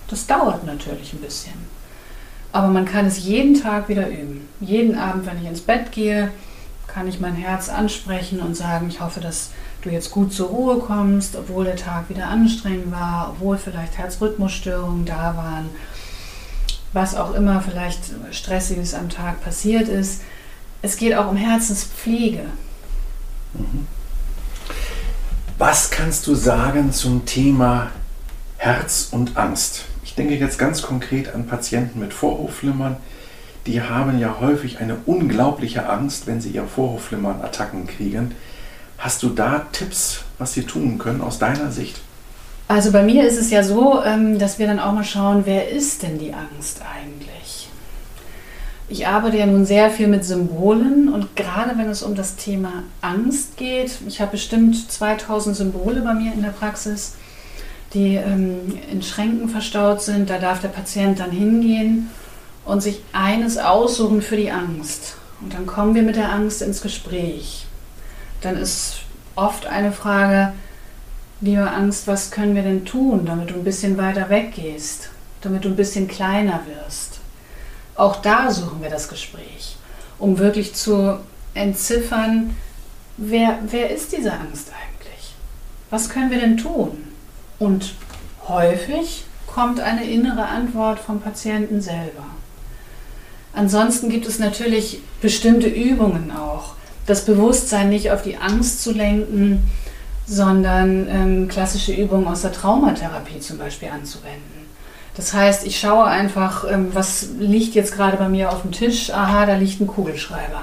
Das 0.09 0.27
dauert 0.27 0.65
natürlich 0.65 1.13
ein 1.13 1.21
bisschen. 1.21 1.55
Aber 2.53 2.69
man 2.69 2.85
kann 2.85 3.07
es 3.07 3.25
jeden 3.25 3.61
Tag 3.61 3.89
wieder 3.89 4.09
üben. 4.09 4.49
Jeden 4.61 4.97
Abend, 4.97 5.27
wenn 5.27 5.43
ich 5.43 5.49
ins 5.49 5.63
Bett 5.63 5.91
gehe, 5.91 6.31
kann 6.87 7.09
ich 7.09 7.19
mein 7.19 7.35
Herz 7.35 7.69
ansprechen 7.69 8.41
und 8.41 8.57
sagen, 8.57 8.89
ich 8.89 9.01
hoffe, 9.01 9.21
dass 9.21 9.51
du 9.87 9.93
jetzt 9.93 10.11
gut 10.11 10.33
zur 10.33 10.49
Ruhe 10.49 10.79
kommst, 10.79 11.37
obwohl 11.37 11.65
der 11.65 11.77
Tag 11.77 12.09
wieder 12.09 12.29
anstrengend 12.29 12.91
war, 12.93 13.31
obwohl 13.31 13.57
vielleicht 13.57 13.97
Herzrhythmusstörungen 13.97 15.05
da 15.05 15.37
waren, 15.37 15.71
was 16.93 17.15
auch 17.15 17.35
immer 17.35 17.61
vielleicht 17.61 18.01
stressiges 18.33 18.95
am 18.95 19.09
Tag 19.09 19.43
passiert 19.43 19.89
ist. 19.89 20.23
Es 20.83 20.97
geht 20.97 21.15
auch 21.15 21.31
um 21.31 21.37
Herzenspflege. 21.37 22.45
Mhm. 23.55 23.87
Was 25.59 25.91
kannst 25.91 26.27
du 26.27 26.35
sagen 26.35 26.93
zum 26.93 27.25
Thema 27.25 27.91
Herz 28.59 29.09
und 29.11 29.39
Angst? 29.39 29.87
Ich 30.05 30.15
denke 30.15 30.35
jetzt 30.35 30.59
ganz 30.59 30.83
konkret 30.83 31.35
an 31.35 31.47
Patienten 31.47 31.99
mit 31.99 32.13
Vorhofflimmern. 32.13 32.97
Die 33.67 33.81
haben 33.81 34.19
ja 34.19 34.37
häufig 34.41 34.79
eine 34.81 34.97
unglaubliche 35.07 35.89
Angst, 35.89 36.27
wenn 36.27 36.41
sie 36.41 36.51
ihr 36.51 36.65
Vorhofflimmern-Attacken 36.65 37.87
kriegen. 37.87 38.35
Hast 38.99 39.23
du 39.23 39.29
da 39.29 39.67
Tipps, 39.73 40.25
was 40.39 40.55
sie 40.55 40.65
tun 40.65 40.99
können 40.99 41.21
aus 41.21 41.39
deiner 41.39 41.71
Sicht? 41.71 42.01
Also 42.69 42.91
bei 42.91 43.03
mir 43.03 43.27
ist 43.27 43.39
es 43.39 43.51
ja 43.51 43.63
so, 43.63 44.03
ähm, 44.03 44.39
dass 44.39 44.59
wir 44.59 44.67
dann 44.67 44.81
auch 44.81 44.93
mal 44.93 45.05
schauen, 45.05 45.43
wer 45.45 45.71
ist 45.71 46.03
denn 46.03 46.19
die 46.19 46.33
Angst 46.33 46.81
eigentlich? 46.83 47.69
Ich 48.89 49.07
arbeite 49.07 49.37
ja 49.37 49.47
nun 49.47 49.65
sehr 49.67 49.91
viel 49.91 50.09
mit 50.09 50.25
Symbolen 50.25 51.13
und 51.13 51.37
gerade 51.37 51.77
wenn 51.77 51.89
es 51.91 52.03
um 52.03 52.15
das 52.15 52.37
Thema 52.37 52.85
Angst 53.01 53.57
geht, 53.57 53.93
ich 54.07 54.21
habe 54.21 54.33
bestimmt 54.33 54.91
2000 54.91 55.57
Symbole 55.57 56.03
bei 56.03 56.15
mir 56.15 56.33
in 56.33 56.43
der 56.43 56.51
Praxis, 56.51 57.15
die 57.95 58.17
ähm, 58.17 58.79
in 58.91 59.03
Schränken 59.03 59.49
verstaut 59.49 60.03
sind. 60.03 60.31
Da 60.31 60.39
darf 60.39 60.61
der 60.61 60.69
Patient 60.69 61.19
dann 61.19 61.31
hingehen 61.31 62.11
und 62.65 62.81
sich 62.81 63.01
eines 63.13 63.59
aussuchen 63.59 64.23
für 64.23 64.37
die 64.37 64.51
Angst. 64.51 65.17
Und 65.41 65.55
dann 65.55 65.67
kommen 65.67 65.95
wir 65.95 66.03
mit 66.03 66.17
der 66.17 66.33
Angst 66.33 66.63
ins 66.63 66.81
Gespräch. 66.81 67.67
Dann 68.41 68.57
ist 68.57 69.01
oft 69.35 69.67
eine 69.67 69.93
Frage, 69.93 70.53
liebe 71.41 71.71
Angst, 71.71 72.07
was 72.07 72.31
können 72.31 72.55
wir 72.55 72.63
denn 72.63 72.85
tun, 72.85 73.27
damit 73.27 73.51
du 73.51 73.55
ein 73.55 73.65
bisschen 73.65 73.99
weiter 73.99 74.29
weggehst, 74.29 75.11
damit 75.43 75.65
du 75.65 75.69
ein 75.69 75.77
bisschen 75.77 76.09
kleiner 76.09 76.61
wirst? 76.67 77.21
Auch 77.95 78.17
da 78.17 78.51
suchen 78.51 78.83
wir 78.83 78.91
das 78.91 79.09
Gespräch, 79.09 79.77
um 80.19 80.39
wirklich 80.39 80.75
zu 80.75 81.19
entziffern, 81.55 82.57
wer, 83.17 83.59
wer 83.71 83.91
ist 83.91 84.13
diese 84.13 84.33
Angst 84.33 84.71
eigentlich? 84.71 85.35
Was 85.91 86.09
können 86.09 86.31
wir 86.31 86.41
denn 86.41 86.57
tun? 86.57 87.05
Und 87.59 87.95
häufig 88.49 89.25
kommt 89.47 89.81
eine 89.81 90.05
innere 90.05 90.47
Antwort 90.47 90.99
vom 90.99 91.21
Patienten 91.21 91.81
selber. 91.81 92.27
Ansonsten 93.55 94.11
gibt 94.11 94.27
es 94.27 94.39
natürlich 94.39 95.01
bestimmte 95.23 95.69
Übungen 95.69 96.31
auch. 96.31 96.76
Das 97.07 97.25
Bewusstsein 97.25 97.89
nicht 97.89 98.11
auf 98.11 98.23
die 98.23 98.37
Angst 98.37 98.83
zu 98.83 98.93
lenken, 98.93 99.63
sondern 100.27 101.09
ähm, 101.09 101.49
klassische 101.49 101.93
Übungen 101.93 102.27
aus 102.27 102.43
der 102.43 102.53
Traumatherapie 102.53 103.41
zum 103.41 103.59
Beispiel 103.59 103.89
anzuwenden. 103.89 104.67
Das 105.17 105.33
heißt, 105.33 105.67
ich 105.67 105.79
schaue 105.79 106.05
einfach, 106.05 106.71
ähm, 106.71 106.89
was 106.93 107.29
liegt 107.39 107.75
jetzt 107.75 107.95
gerade 107.95 108.17
bei 108.17 108.29
mir 108.29 108.51
auf 108.51 108.63
dem 108.63 108.73
Tisch. 108.73 109.11
Aha, 109.11 109.47
da 109.47 109.57
liegt 109.57 109.81
ein 109.81 109.87
Kugelschreiber. 109.87 110.63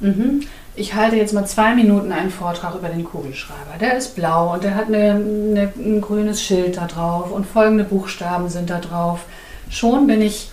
Mhm. 0.00 0.42
Ich 0.74 0.94
halte 0.94 1.16
jetzt 1.16 1.32
mal 1.32 1.46
zwei 1.46 1.74
Minuten 1.74 2.12
einen 2.12 2.30
Vortrag 2.30 2.74
über 2.74 2.88
den 2.88 3.04
Kugelschreiber. 3.04 3.78
Der 3.80 3.96
ist 3.96 4.14
blau 4.14 4.52
und 4.52 4.62
der 4.62 4.74
hat 4.74 4.86
eine, 4.86 5.14
eine, 5.14 5.72
ein 5.76 6.00
grünes 6.00 6.42
Schild 6.42 6.76
da 6.76 6.86
drauf 6.86 7.32
und 7.32 7.46
folgende 7.46 7.84
Buchstaben 7.84 8.48
sind 8.48 8.70
da 8.70 8.78
drauf. 8.78 9.20
Schon 9.70 10.06
bin 10.06 10.22
ich 10.22 10.50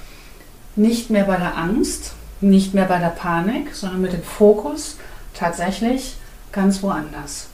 nicht 0.75 1.09
mehr 1.09 1.25
bei 1.25 1.37
der 1.37 1.57
Angst, 1.57 2.13
nicht 2.41 2.73
mehr 2.73 2.85
bei 2.85 2.99
der 2.99 3.09
Panik, 3.09 3.75
sondern 3.75 4.01
mit 4.01 4.13
dem 4.13 4.23
Fokus 4.23 4.97
tatsächlich 5.37 6.15
ganz 6.51 6.81
woanders. 6.81 7.47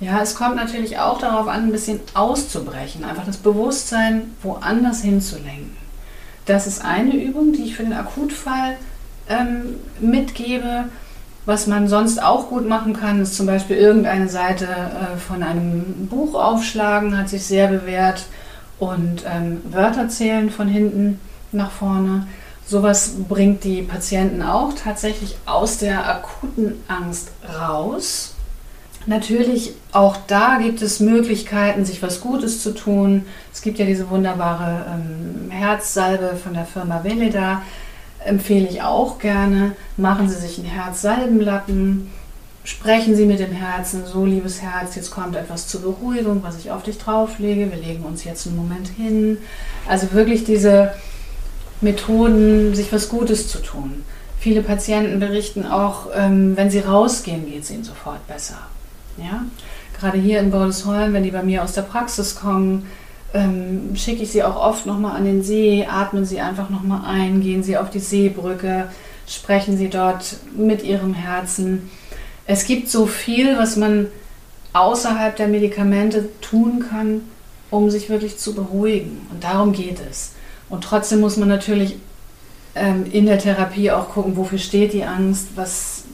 Ja, 0.00 0.20
es 0.20 0.34
kommt 0.34 0.56
natürlich 0.56 0.98
auch 0.98 1.18
darauf 1.18 1.46
an, 1.46 1.64
ein 1.64 1.72
bisschen 1.72 2.00
auszubrechen, 2.14 3.04
einfach 3.04 3.24
das 3.24 3.36
Bewusstsein 3.36 4.34
woanders 4.42 5.02
hinzulenken. 5.02 5.76
Das 6.46 6.66
ist 6.66 6.84
eine 6.84 7.14
Übung, 7.14 7.52
die 7.52 7.62
ich 7.62 7.76
für 7.76 7.84
den 7.84 7.92
Akutfall 7.92 8.76
ähm, 9.28 9.76
mitgebe. 10.00 10.86
Was 11.46 11.66
man 11.66 11.88
sonst 11.88 12.22
auch 12.22 12.48
gut 12.48 12.66
machen 12.66 12.94
kann, 12.94 13.20
ist 13.20 13.36
zum 13.36 13.46
Beispiel 13.46 13.76
irgendeine 13.76 14.28
Seite 14.28 14.66
äh, 14.66 15.16
von 15.16 15.42
einem 15.42 16.08
Buch 16.08 16.34
aufschlagen, 16.34 17.16
hat 17.16 17.28
sich 17.28 17.44
sehr 17.44 17.68
bewährt 17.68 18.24
und 18.78 19.24
ähm, 19.26 19.60
Wörter 19.70 20.08
zählen 20.08 20.50
von 20.50 20.68
hinten 20.68 21.20
nach 21.52 21.70
vorne. 21.70 22.26
Sowas 22.66 23.12
bringt 23.28 23.64
die 23.64 23.82
Patienten 23.82 24.42
auch 24.42 24.72
tatsächlich 24.72 25.36
aus 25.46 25.78
der 25.78 26.08
akuten 26.08 26.82
Angst 26.88 27.30
raus 27.58 28.34
Natürlich, 29.06 29.74
auch 29.92 30.16
da 30.26 30.58
gibt 30.58 30.80
es 30.80 30.98
Möglichkeiten, 30.98 31.84
sich 31.84 32.02
was 32.02 32.22
Gutes 32.22 32.62
zu 32.62 32.72
tun. 32.72 33.26
Es 33.52 33.60
gibt 33.60 33.78
ja 33.78 33.84
diese 33.84 34.08
wunderbare 34.08 34.86
ähm, 34.94 35.50
Herzsalbe 35.50 36.36
von 36.36 36.54
der 36.54 36.64
Firma 36.64 37.04
Veleda, 37.04 37.62
empfehle 38.24 38.66
ich 38.66 38.82
auch 38.82 39.18
gerne. 39.18 39.72
Machen 39.98 40.30
Sie 40.30 40.36
sich 40.36 40.58
einen 40.58 40.68
Herzsalbenlappen, 40.68 42.10
sprechen 42.64 43.14
Sie 43.14 43.26
mit 43.26 43.40
dem 43.40 43.52
Herzen, 43.52 44.06
so 44.06 44.24
liebes 44.24 44.62
Herz, 44.62 44.94
jetzt 44.96 45.10
kommt 45.10 45.36
etwas 45.36 45.68
zur 45.68 45.82
Beruhigung, 45.82 46.42
was 46.42 46.56
ich 46.56 46.70
auf 46.70 46.82
dich 46.82 46.96
drauflege. 46.96 47.70
Wir 47.70 47.78
legen 47.78 48.04
uns 48.04 48.24
jetzt 48.24 48.46
einen 48.46 48.56
Moment 48.56 48.88
hin. 48.88 49.36
Also 49.86 50.12
wirklich 50.12 50.44
diese 50.44 50.92
Methoden, 51.84 52.74
sich 52.74 52.92
was 52.92 53.08
Gutes 53.08 53.48
zu 53.48 53.58
tun. 53.58 54.04
Viele 54.38 54.62
Patienten 54.62 55.20
berichten 55.20 55.66
auch, 55.66 56.08
ähm, 56.14 56.56
wenn 56.56 56.70
sie 56.70 56.80
rausgehen, 56.80 57.46
geht 57.46 57.62
es 57.62 57.70
ihnen 57.70 57.84
sofort 57.84 58.26
besser. 58.26 58.58
Ja? 59.16 59.44
Gerade 59.98 60.18
hier 60.18 60.40
in 60.40 60.50
Bordesholm, 60.50 61.12
wenn 61.12 61.22
die 61.22 61.30
bei 61.30 61.42
mir 61.42 61.62
aus 61.62 61.72
der 61.72 61.82
Praxis 61.82 62.34
kommen, 62.34 62.86
ähm, 63.32 63.94
schicke 63.94 64.22
ich 64.22 64.32
sie 64.32 64.42
auch 64.42 64.56
oft 64.56 64.86
nochmal 64.86 65.16
an 65.16 65.24
den 65.24 65.42
See, 65.42 65.86
atmen 65.86 66.24
sie 66.24 66.40
einfach 66.40 66.70
nochmal 66.70 67.02
ein, 67.06 67.40
gehen 67.40 67.62
sie 67.62 67.76
auf 67.76 67.90
die 67.90 68.00
Seebrücke, 68.00 68.88
sprechen 69.26 69.76
sie 69.76 69.88
dort 69.88 70.36
mit 70.56 70.82
ihrem 70.82 71.14
Herzen. 71.14 71.90
Es 72.46 72.66
gibt 72.66 72.88
so 72.88 73.06
viel, 73.06 73.56
was 73.58 73.76
man 73.76 74.08
außerhalb 74.72 75.36
der 75.36 75.48
Medikamente 75.48 76.28
tun 76.40 76.84
kann, 76.90 77.22
um 77.70 77.90
sich 77.90 78.08
wirklich 78.08 78.38
zu 78.38 78.54
beruhigen. 78.54 79.26
Und 79.32 79.42
darum 79.42 79.72
geht 79.72 80.00
es. 80.08 80.33
Und 80.68 80.84
trotzdem 80.84 81.20
muss 81.20 81.36
man 81.36 81.48
natürlich 81.48 81.96
ähm, 82.74 83.06
in 83.10 83.26
der 83.26 83.38
Therapie 83.38 83.90
auch 83.90 84.10
gucken, 84.10 84.36
wofür 84.36 84.58
steht 84.58 84.92
die 84.92 85.04
Angst, 85.04 85.48
was 85.56 86.04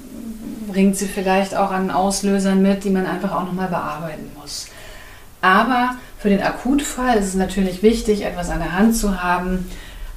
bringt 0.68 0.96
sie 0.96 1.06
vielleicht 1.06 1.56
auch 1.56 1.70
an 1.70 1.90
Auslösern 1.90 2.62
mit, 2.62 2.84
die 2.84 2.90
man 2.90 3.06
einfach 3.06 3.32
auch 3.32 3.44
nochmal 3.44 3.68
bearbeiten 3.68 4.30
muss. 4.40 4.68
Aber 5.40 5.96
für 6.18 6.28
den 6.28 6.42
Akutfall 6.42 7.16
ist 7.18 7.26
es 7.26 7.34
natürlich 7.34 7.82
wichtig, 7.82 8.24
etwas 8.24 8.50
an 8.50 8.58
der 8.58 8.72
Hand 8.72 8.96
zu 8.96 9.22
haben, 9.22 9.66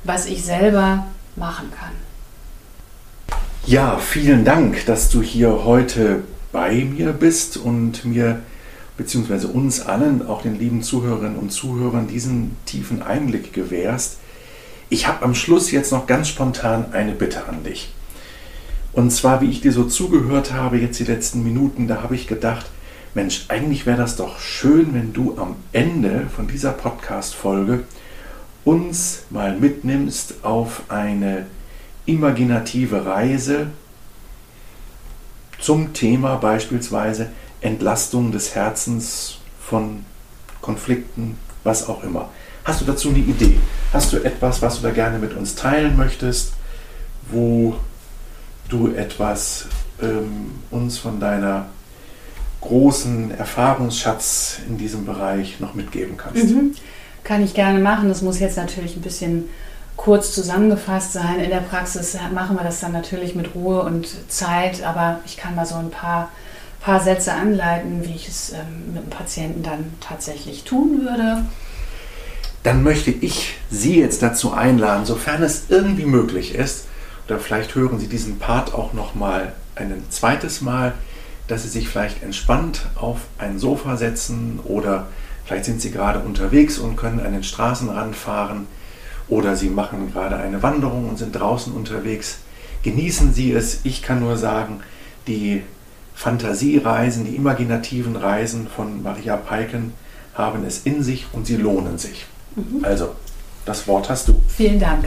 was 0.03 0.25
ich 0.25 0.43
selber 0.43 1.07
machen 1.35 1.71
kann. 1.71 1.91
Ja, 3.65 3.97
vielen 3.97 4.43
Dank, 4.43 4.85
dass 4.85 5.09
du 5.09 5.21
hier 5.21 5.63
heute 5.63 6.23
bei 6.51 6.83
mir 6.83 7.13
bist 7.13 7.55
und 7.55 8.03
mir 8.03 8.41
bzw. 8.97 9.47
uns 9.47 9.85
allen, 9.85 10.27
auch 10.27 10.41
den 10.41 10.59
lieben 10.59 10.83
Zuhörerinnen 10.83 11.37
und 11.37 11.51
Zuhörern, 11.51 12.07
diesen 12.07 12.57
tiefen 12.65 13.01
Einblick 13.01 13.53
gewährst. 13.53 14.17
Ich 14.93 15.07
habe 15.07 15.25
am 15.25 15.33
Schluss 15.33 15.71
jetzt 15.71 15.91
noch 15.91 16.05
ganz 16.05 16.27
spontan 16.27 16.93
eine 16.93 17.13
Bitte 17.13 17.47
an 17.47 17.63
dich. 17.63 17.91
Und 18.91 19.09
zwar, 19.09 19.41
wie 19.41 19.49
ich 19.49 19.59
dir 19.59 19.71
so 19.71 19.85
zugehört 19.85 20.53
habe, 20.53 20.77
jetzt 20.77 20.99
die 20.99 21.03
letzten 21.03 21.43
Minuten, 21.43 21.87
da 21.87 22.03
habe 22.03 22.13
ich 22.13 22.27
gedacht, 22.27 22.67
Mensch, 23.15 23.45
eigentlich 23.47 23.87
wäre 23.87 23.97
das 23.97 24.17
doch 24.17 24.39
schön, 24.39 24.93
wenn 24.93 25.11
du 25.11 25.35
am 25.39 25.55
Ende 25.71 26.27
von 26.35 26.47
dieser 26.47 26.73
Podcast-Folge 26.73 27.85
uns 28.65 29.23
mal 29.31 29.57
mitnimmst 29.57 30.43
auf 30.43 30.83
eine 30.89 31.47
imaginative 32.05 33.03
Reise 33.03 33.71
zum 35.59 35.93
Thema 35.93 36.35
beispielsweise 36.35 37.31
Entlastung 37.61 38.31
des 38.31 38.53
Herzens 38.53 39.39
von 39.59 40.05
Konflikten, 40.61 41.39
was 41.63 41.89
auch 41.89 42.03
immer. 42.03 42.29
Hast 42.63 42.81
du 42.81 42.85
dazu 42.85 43.09
eine 43.09 43.19
Idee? 43.19 43.59
Hast 43.91 44.13
du 44.13 44.17
etwas, 44.17 44.61
was 44.61 44.77
du 44.77 44.83
da 44.83 44.91
gerne 44.91 45.19
mit 45.19 45.35
uns 45.35 45.55
teilen 45.55 45.97
möchtest, 45.97 46.53
wo 47.29 47.75
du 48.69 48.93
etwas 48.93 49.67
ähm, 50.01 50.51
uns 50.71 50.97
von 50.97 51.19
deiner 51.19 51.67
großen 52.63 53.31
Erfahrungsschatz 53.37 54.59
in 54.67 54.77
diesem 54.77 55.05
Bereich 55.05 55.59
noch 55.59 55.73
mitgeben 55.73 56.15
kannst. 56.17 56.45
Mhm. 56.45 56.73
Kann 57.23 57.43
ich 57.43 57.53
gerne 57.53 57.79
machen. 57.79 58.09
Das 58.09 58.21
muss 58.21 58.39
jetzt 58.39 58.57
natürlich 58.57 58.95
ein 58.95 59.01
bisschen 59.01 59.49
kurz 59.97 60.33
zusammengefasst 60.33 61.13
sein. 61.13 61.39
In 61.39 61.49
der 61.49 61.57
Praxis 61.57 62.17
machen 62.33 62.55
wir 62.55 62.63
das 62.63 62.79
dann 62.79 62.93
natürlich 62.93 63.35
mit 63.35 63.53
Ruhe 63.53 63.81
und 63.83 64.07
Zeit, 64.29 64.83
aber 64.83 65.19
ich 65.25 65.37
kann 65.37 65.55
mal 65.55 65.65
so 65.65 65.75
ein 65.75 65.91
paar, 65.91 66.29
paar 66.79 67.01
Sätze 67.01 67.33
anleiten, 67.33 68.03
wie 68.05 68.15
ich 68.15 68.27
es 68.27 68.53
ähm, 68.53 68.93
mit 68.93 69.03
dem 69.03 69.09
Patienten 69.09 69.63
dann 69.63 69.93
tatsächlich 69.99 70.63
tun 70.63 71.01
würde. 71.01 71.45
Dann 72.63 72.83
möchte 72.83 73.11
ich 73.11 73.57
Sie 73.69 73.99
jetzt 73.99 74.21
dazu 74.23 74.53
einladen, 74.53 75.05
sofern 75.05 75.43
es 75.43 75.65
irgendwie 75.69 76.05
möglich 76.05 76.55
ist, 76.55 76.85
oder 77.27 77.39
vielleicht 77.39 77.75
hören 77.75 77.99
Sie 77.99 78.07
diesen 78.07 78.39
Part 78.39 78.73
auch 78.73 78.93
noch 78.93 79.15
mal 79.15 79.53
ein 79.75 80.03
zweites 80.09 80.61
Mal, 80.61 80.93
dass 81.47 81.63
Sie 81.63 81.69
sich 81.69 81.89
vielleicht 81.89 82.23
entspannt 82.23 82.87
auf 82.95 83.19
ein 83.37 83.59
Sofa 83.59 83.97
setzen 83.97 84.59
oder 84.63 85.07
vielleicht 85.45 85.65
sind 85.65 85.81
Sie 85.81 85.91
gerade 85.91 86.19
unterwegs 86.19 86.77
und 86.77 86.95
können 86.95 87.19
an 87.19 87.33
den 87.33 87.43
Straßenrand 87.43 88.15
fahren 88.15 88.67
oder 89.27 89.55
Sie 89.55 89.69
machen 89.69 90.11
gerade 90.11 90.37
eine 90.37 90.63
Wanderung 90.63 91.09
und 91.09 91.17
sind 91.17 91.33
draußen 91.33 91.73
unterwegs. 91.73 92.39
Genießen 92.83 93.33
Sie 93.33 93.51
es. 93.51 93.79
Ich 93.83 94.01
kann 94.01 94.19
nur 94.19 94.37
sagen, 94.37 94.81
die 95.27 95.63
Fantasiereisen, 96.15 97.25
die 97.25 97.35
imaginativen 97.35 98.15
Reisen 98.15 98.67
von 98.67 99.01
Maria 99.03 99.37
Peiken 99.37 99.93
haben 100.33 100.63
es 100.65 100.81
in 100.85 101.03
sich 101.03 101.27
und 101.31 101.45
sie 101.45 101.57
lohnen 101.57 101.97
sich. 101.97 102.25
Mhm. 102.55 102.83
Also, 102.83 103.15
das 103.65 103.87
Wort 103.87 104.09
hast 104.09 104.27
du. 104.27 104.41
Vielen 104.47 104.79
Dank. 104.79 105.05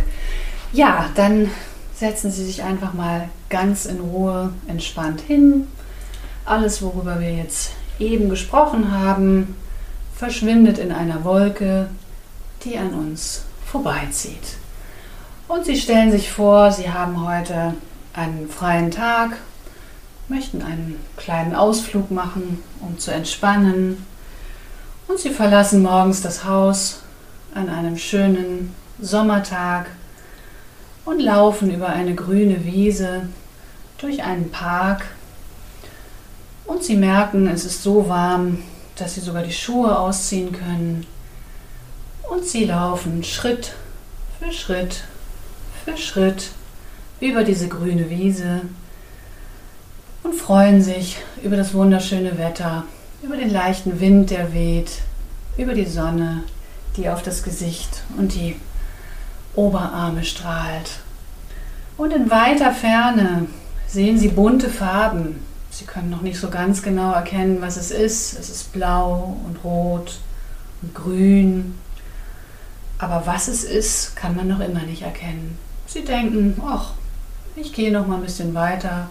Ja, 0.72 1.10
dann 1.14 1.50
setzen 1.94 2.30
Sie 2.30 2.44
sich 2.44 2.62
einfach 2.62 2.92
mal 2.92 3.28
ganz 3.48 3.86
in 3.86 4.00
Ruhe, 4.00 4.52
entspannt 4.66 5.20
hin. 5.20 5.68
Alles, 6.44 6.82
worüber 6.82 7.20
wir 7.20 7.34
jetzt 7.34 7.72
eben 7.98 8.28
gesprochen 8.28 8.92
haben, 8.92 9.56
verschwindet 10.14 10.78
in 10.78 10.92
einer 10.92 11.24
Wolke, 11.24 11.88
die 12.64 12.78
an 12.78 12.92
uns 12.94 13.44
vorbeizieht. 13.64 14.56
Und 15.48 15.64
Sie 15.64 15.76
stellen 15.76 16.10
sich 16.10 16.30
vor, 16.30 16.72
Sie 16.72 16.90
haben 16.90 17.26
heute 17.26 17.74
einen 18.12 18.48
freien 18.48 18.90
Tag, 18.90 19.36
möchten 20.28 20.62
einen 20.62 20.98
kleinen 21.16 21.54
Ausflug 21.54 22.10
machen, 22.10 22.62
um 22.80 22.98
zu 22.98 23.12
entspannen. 23.12 24.04
Und 25.08 25.18
Sie 25.18 25.30
verlassen 25.30 25.82
morgens 25.82 26.20
das 26.20 26.44
Haus 26.44 27.00
an 27.56 27.70
einem 27.70 27.96
schönen 27.96 28.74
Sommertag 29.00 29.86
und 31.06 31.20
laufen 31.20 31.72
über 31.72 31.88
eine 31.88 32.14
grüne 32.14 32.64
Wiese 32.64 33.28
durch 33.98 34.22
einen 34.22 34.50
Park. 34.50 35.06
Und 36.66 36.84
Sie 36.84 36.96
merken, 36.96 37.48
es 37.48 37.64
ist 37.64 37.82
so 37.82 38.08
warm, 38.08 38.58
dass 38.96 39.14
Sie 39.14 39.20
sogar 39.20 39.42
die 39.42 39.52
Schuhe 39.52 39.98
ausziehen 39.98 40.52
können. 40.52 41.06
Und 42.30 42.44
Sie 42.44 42.64
laufen 42.64 43.24
Schritt 43.24 43.72
für 44.38 44.52
Schritt 44.52 45.04
für 45.84 45.96
Schritt 45.96 46.50
über 47.20 47.44
diese 47.44 47.68
grüne 47.68 48.10
Wiese 48.10 48.62
und 50.24 50.34
freuen 50.34 50.82
sich 50.82 51.16
über 51.42 51.56
das 51.56 51.72
wunderschöne 51.72 52.36
Wetter, 52.36 52.84
über 53.22 53.36
den 53.36 53.50
leichten 53.50 54.00
Wind, 54.00 54.30
der 54.30 54.52
weht, 54.52 54.90
über 55.56 55.72
die 55.72 55.86
Sonne, 55.86 56.42
die 56.96 57.08
auf 57.08 57.22
das 57.22 57.42
Gesicht 57.42 58.02
und 58.16 58.34
die 58.34 58.56
Oberarme 59.54 60.24
strahlt. 60.24 61.00
Und 61.96 62.12
in 62.12 62.30
weiter 62.30 62.72
Ferne 62.72 63.46
sehen 63.86 64.18
Sie 64.18 64.28
bunte 64.28 64.68
Farben. 64.68 65.40
Sie 65.70 65.84
können 65.84 66.10
noch 66.10 66.22
nicht 66.22 66.38
so 66.38 66.50
ganz 66.50 66.82
genau 66.82 67.12
erkennen, 67.12 67.60
was 67.60 67.76
es 67.76 67.90
ist. 67.90 68.38
Es 68.38 68.48
ist 68.50 68.72
blau 68.72 69.36
und 69.46 69.62
rot 69.64 70.18
und 70.82 70.94
grün. 70.94 71.78
Aber 72.98 73.26
was 73.26 73.48
es 73.48 73.64
ist, 73.64 74.16
kann 74.16 74.36
man 74.36 74.48
noch 74.48 74.60
immer 74.60 74.82
nicht 74.82 75.02
erkennen. 75.02 75.58
Sie 75.86 76.04
denken, 76.04 76.60
ach, 76.66 76.92
ich 77.56 77.72
gehe 77.72 77.92
noch 77.92 78.06
mal 78.06 78.16
ein 78.16 78.22
bisschen 78.22 78.54
weiter, 78.54 79.08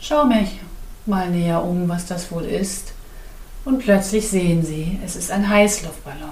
schau 0.00 0.24
mich 0.24 0.60
mal 1.06 1.30
näher 1.30 1.62
um, 1.62 1.88
was 1.88 2.06
das 2.06 2.30
wohl 2.30 2.44
ist. 2.44 2.92
Und 3.64 3.78
plötzlich 3.80 4.28
sehen 4.28 4.64
sie, 4.64 4.98
es 5.04 5.16
ist 5.16 5.30
ein 5.30 5.48
Heißluftballon. 5.48 6.27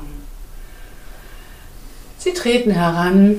Sie 2.26 2.34
treten 2.34 2.72
heran 2.72 3.36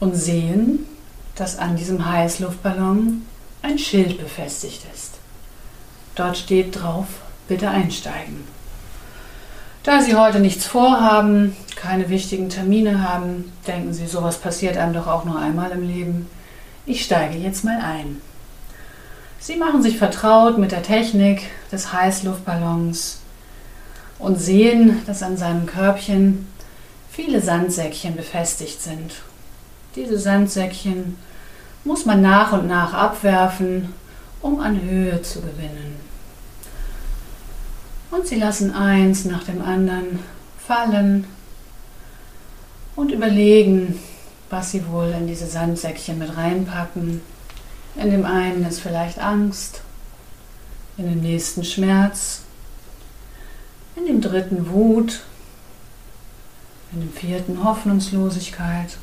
und 0.00 0.16
sehen, 0.16 0.88
dass 1.36 1.56
an 1.56 1.76
diesem 1.76 2.04
Heißluftballon 2.04 3.22
ein 3.62 3.78
Schild 3.78 4.18
befestigt 4.18 4.82
ist. 4.92 5.12
Dort 6.16 6.36
steht 6.36 6.74
drauf, 6.82 7.06
bitte 7.46 7.70
einsteigen. 7.70 8.42
Da 9.84 10.02
Sie 10.02 10.16
heute 10.16 10.40
nichts 10.40 10.66
vorhaben, 10.66 11.54
keine 11.76 12.08
wichtigen 12.08 12.48
Termine 12.48 13.08
haben, 13.08 13.52
denken 13.68 13.94
Sie, 13.94 14.08
sowas 14.08 14.38
passiert 14.38 14.76
einem 14.76 14.94
doch 14.94 15.06
auch 15.06 15.24
nur 15.24 15.38
einmal 15.38 15.70
im 15.70 15.86
Leben. 15.86 16.26
Ich 16.86 17.04
steige 17.04 17.38
jetzt 17.38 17.62
mal 17.62 17.78
ein. 17.80 18.20
Sie 19.38 19.54
machen 19.54 19.80
sich 19.80 19.96
vertraut 19.96 20.58
mit 20.58 20.72
der 20.72 20.82
Technik 20.82 21.42
des 21.70 21.92
Heißluftballons 21.92 23.20
und 24.18 24.40
sehen, 24.40 25.02
dass 25.06 25.22
an 25.22 25.36
seinem 25.36 25.66
Körbchen 25.66 26.48
viele 27.18 27.40
Sandsäckchen 27.40 28.14
befestigt 28.14 28.80
sind. 28.80 29.10
Diese 29.96 30.16
Sandsäckchen 30.20 31.16
muss 31.82 32.06
man 32.06 32.22
nach 32.22 32.52
und 32.52 32.68
nach 32.68 32.94
abwerfen, 32.94 33.92
um 34.40 34.60
an 34.60 34.80
Höhe 34.80 35.20
zu 35.22 35.40
gewinnen. 35.40 35.96
Und 38.12 38.28
sie 38.28 38.36
lassen 38.36 38.72
eins 38.72 39.24
nach 39.24 39.42
dem 39.42 39.60
anderen 39.60 40.20
fallen 40.64 41.24
und 42.94 43.10
überlegen, 43.10 43.98
was 44.48 44.70
sie 44.70 44.86
wohl 44.86 45.08
in 45.08 45.26
diese 45.26 45.48
Sandsäckchen 45.48 46.20
mit 46.20 46.36
reinpacken. 46.36 47.20
In 47.96 48.10
dem 48.12 48.24
einen 48.24 48.64
ist 48.64 48.78
vielleicht 48.78 49.18
Angst, 49.18 49.80
in 50.96 51.08
dem 51.08 51.20
nächsten 51.20 51.64
Schmerz, 51.64 52.42
in 53.96 54.06
dem 54.06 54.20
dritten 54.20 54.70
Wut, 54.70 55.22
in 56.92 57.00
dem 57.00 57.12
vierten 57.12 57.64
Hoffnungslosigkeit. 57.64 58.96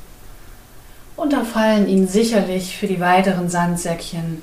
Und 1.16 1.34
da 1.34 1.44
fallen 1.44 1.88
ihnen 1.88 2.08
sicherlich 2.08 2.78
für 2.78 2.88
die 2.88 3.00
weiteren 3.00 3.50
Sandsäckchen 3.50 4.42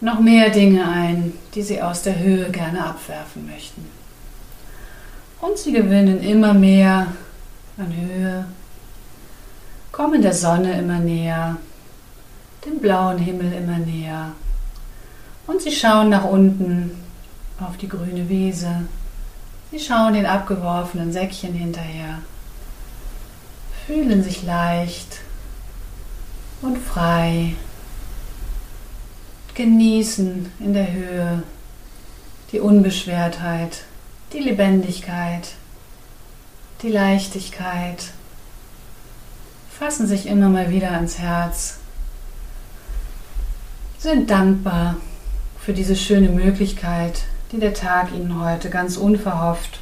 noch 0.00 0.20
mehr 0.20 0.50
Dinge 0.50 0.86
ein, 0.86 1.32
die 1.54 1.62
sie 1.62 1.82
aus 1.82 2.02
der 2.02 2.18
Höhe 2.18 2.50
gerne 2.50 2.84
abwerfen 2.84 3.46
möchten. 3.46 3.86
Und 5.40 5.58
sie 5.58 5.72
gewinnen 5.72 6.20
immer 6.20 6.54
mehr 6.54 7.08
an 7.76 7.94
Höhe, 7.94 8.44
kommen 9.92 10.22
der 10.22 10.34
Sonne 10.34 10.78
immer 10.78 10.98
näher, 10.98 11.56
dem 12.64 12.80
blauen 12.80 13.18
Himmel 13.18 13.52
immer 13.52 13.78
näher. 13.78 14.32
Und 15.46 15.62
sie 15.62 15.72
schauen 15.72 16.10
nach 16.10 16.24
unten 16.24 16.90
auf 17.60 17.76
die 17.76 17.88
grüne 17.88 18.28
Wiese. 18.28 18.82
Sie 19.70 19.78
schauen 19.78 20.14
den 20.14 20.26
abgeworfenen 20.26 21.12
Säckchen 21.12 21.54
hinterher, 21.54 22.18
fühlen 23.88 24.22
sich 24.22 24.42
leicht 24.42 25.20
und 26.60 26.76
frei 26.76 27.54
genießen 29.54 30.52
in 30.60 30.74
der 30.74 30.92
Höhe 30.92 31.42
die 32.52 32.60
Unbeschwertheit, 32.60 33.84
die 34.34 34.40
Lebendigkeit, 34.40 35.54
die 36.82 36.90
Leichtigkeit. 36.90 38.10
Fassen 39.70 40.06
sich 40.06 40.26
immer 40.26 40.50
mal 40.50 40.70
wieder 40.70 40.90
ans 40.90 41.18
Herz, 41.18 41.78
sind 43.98 44.28
dankbar 44.28 44.96
für 45.58 45.72
diese 45.72 45.96
schöne 45.96 46.28
Möglichkeit, 46.28 47.22
die 47.52 47.58
der 47.58 47.72
Tag 47.72 48.12
ihnen 48.12 48.38
heute 48.38 48.68
ganz 48.68 48.98
unverhofft 48.98 49.80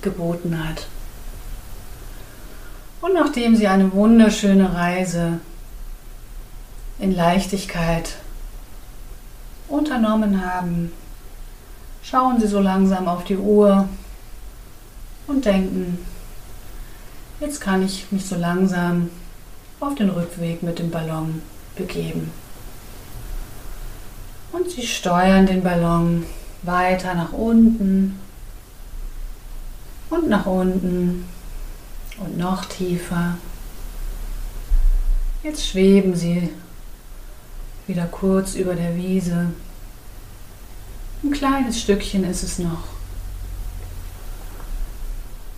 geboten 0.00 0.64
hat. 0.64 0.86
Und 3.00 3.14
nachdem 3.14 3.56
sie 3.56 3.66
eine 3.66 3.92
wunderschöne 3.92 4.74
Reise 4.74 5.40
in 6.98 7.14
Leichtigkeit 7.14 8.16
unternommen 9.68 10.44
haben, 10.44 10.92
schauen 12.02 12.40
Sie 12.40 12.46
so 12.46 12.60
langsam 12.60 13.08
auf 13.08 13.24
die 13.24 13.38
Uhr 13.38 13.88
und 15.26 15.44
denken, 15.44 15.98
jetzt 17.40 17.60
kann 17.60 17.82
ich 17.82 18.10
mich 18.10 18.26
so 18.26 18.36
langsam 18.36 19.10
auf 19.80 19.94
den 19.94 20.10
Rückweg 20.10 20.62
mit 20.62 20.78
dem 20.78 20.90
Ballon 20.90 21.40
begeben. 21.76 22.30
Und 24.52 24.70
Sie 24.70 24.86
steuern 24.86 25.46
den 25.46 25.62
Ballon 25.62 26.26
weiter 26.62 27.14
nach 27.14 27.32
unten 27.32 28.18
und 30.10 30.28
nach 30.28 30.44
unten 30.44 31.24
und 32.20 32.38
noch 32.38 32.66
tiefer. 32.66 33.36
Jetzt 35.42 35.66
schweben 35.66 36.14
Sie 36.14 36.50
wieder 37.86 38.06
kurz 38.06 38.54
über 38.54 38.74
der 38.74 38.94
Wiese. 38.96 39.52
Ein 41.22 41.32
kleines 41.32 41.80
Stückchen 41.80 42.24
ist 42.24 42.42
es 42.42 42.58
noch. 42.58 42.84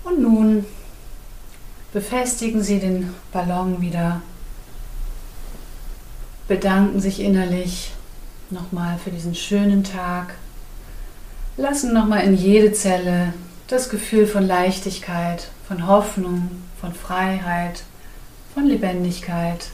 Und 0.05 0.23
nun 0.23 0.65
befestigen 1.93 2.63
Sie 2.63 2.79
den 2.79 3.13
Ballon 3.33 3.81
wieder, 3.81 4.23
bedanken 6.49 7.01
sich 7.01 7.21
innerlich 7.21 7.93
nochmal 8.51 8.99
für 9.03 9.11
diesen 9.11 9.35
schönen 9.35 9.85
Tag, 9.85 10.35
lassen 11.57 11.93
nochmal 11.93 12.25
in 12.25 12.37
jede 12.37 12.73
Zelle 12.73 13.35
das 13.67 13.89
Gefühl 13.89 14.27
von 14.27 14.47
Leichtigkeit, 14.47 15.49
von 15.73 15.87
Hoffnung, 15.87 16.51
von 16.79 16.93
Freiheit, 16.93 17.85
von 18.53 18.67
Lebendigkeit, 18.67 19.69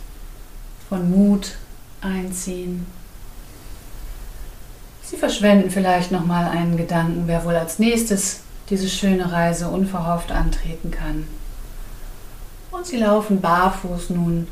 von 0.89 1.11
Mut 1.11 1.57
einziehen. 2.01 2.87
Sie 5.03 5.17
verschwenden 5.17 5.73
vielleicht 5.73 6.13
noch 6.13 6.25
mal 6.25 6.49
einen 6.49 6.77
Gedanken, 6.77 7.25
wer 7.27 7.45
wohl 7.45 7.57
als 7.57 7.81
nächstes 7.81 8.43
diese 8.71 8.89
schöne 8.89 9.33
Reise 9.33 9.67
unverhofft 9.69 10.31
antreten 10.31 10.93
kann. 10.93 11.27
Und 12.71 12.87
sie 12.87 12.99
laufen 12.99 13.41
barfuß 13.41 14.11
nun 14.11 14.47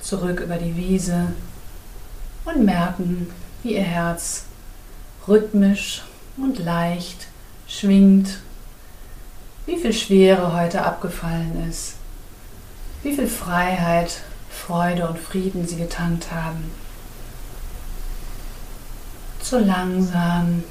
zurück 0.00 0.40
über 0.40 0.56
die 0.56 0.74
Wiese 0.74 1.32
und 2.46 2.64
merken, 2.64 3.28
wie 3.62 3.74
ihr 3.74 3.82
Herz 3.82 4.44
rhythmisch 5.26 6.02
und 6.38 6.58
leicht 6.58 7.26
schwingt, 7.66 8.38
wie 9.68 9.76
viel 9.76 9.92
Schwere 9.92 10.58
heute 10.58 10.82
abgefallen 10.82 11.68
ist, 11.68 11.96
wie 13.02 13.12
viel 13.12 13.28
Freiheit, 13.28 14.22
Freude 14.48 15.06
und 15.06 15.18
Frieden 15.18 15.68
sie 15.68 15.76
getankt 15.76 16.32
haben. 16.32 16.70
So 19.42 19.58
langsam 19.58 20.64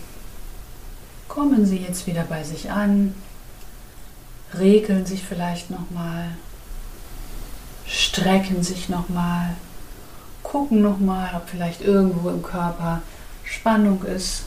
kommen 1.28 1.68
sie 1.68 1.78
jetzt 1.78 2.08
wieder 2.08 2.24
bei 2.24 2.44
sich 2.44 2.72
an, 2.72 3.14
regeln 4.58 5.06
sich 5.06 5.24
vielleicht 5.24 5.70
nochmal, 5.70 6.30
strecken 7.86 8.64
sich 8.64 8.90
nochmal, 8.90 9.54
gucken 10.42 10.82
nochmal, 10.82 11.30
ob 11.36 11.48
vielleicht 11.48 11.82
irgendwo 11.82 12.30
im 12.30 12.42
Körper 12.42 13.04
Spannung 13.44 14.04
ist. 14.06 14.46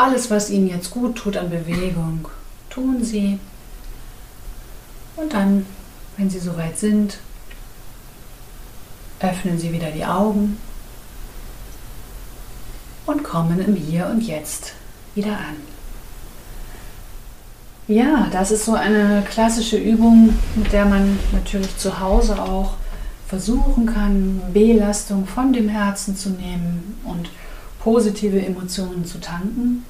Alles, 0.00 0.30
was 0.30 0.48
ihnen 0.48 0.66
jetzt 0.66 0.90
gut 0.90 1.14
tut 1.14 1.36
an 1.36 1.50
Bewegung, 1.50 2.26
tun 2.70 3.04
sie. 3.04 3.38
Und 5.14 5.34
dann, 5.34 5.66
wenn 6.16 6.30
sie 6.30 6.38
soweit 6.38 6.78
sind, 6.78 7.18
öffnen 9.20 9.58
sie 9.58 9.74
wieder 9.74 9.90
die 9.90 10.06
Augen 10.06 10.56
und 13.04 13.22
kommen 13.22 13.60
im 13.60 13.74
Hier 13.76 14.06
und 14.06 14.22
Jetzt 14.22 14.72
wieder 15.14 15.32
an. 15.32 15.56
Ja, 17.86 18.28
das 18.32 18.52
ist 18.52 18.64
so 18.64 18.72
eine 18.72 19.22
klassische 19.28 19.76
Übung, 19.76 20.34
mit 20.54 20.72
der 20.72 20.86
man 20.86 21.18
natürlich 21.32 21.76
zu 21.76 22.00
Hause 22.00 22.40
auch 22.40 22.72
versuchen 23.28 23.84
kann, 23.84 24.40
Belastung 24.54 25.26
von 25.26 25.52
dem 25.52 25.68
Herzen 25.68 26.16
zu 26.16 26.30
nehmen 26.30 26.98
und 27.04 27.28
positive 27.82 28.40
Emotionen 28.40 29.04
zu 29.04 29.20
tanken. 29.20 29.84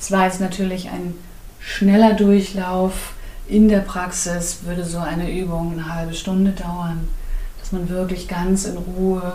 Es 0.00 0.10
war 0.10 0.24
jetzt 0.24 0.40
natürlich 0.40 0.88
ein 0.90 1.14
schneller 1.60 2.14
Durchlauf. 2.14 3.12
In 3.48 3.68
der 3.68 3.80
Praxis 3.80 4.58
würde 4.64 4.84
so 4.84 4.98
eine 4.98 5.32
Übung 5.32 5.72
eine 5.72 5.94
halbe 5.94 6.14
Stunde 6.14 6.52
dauern, 6.52 7.08
dass 7.60 7.72
man 7.72 7.88
wirklich 7.88 8.28
ganz 8.28 8.64
in 8.64 8.76
Ruhe 8.76 9.32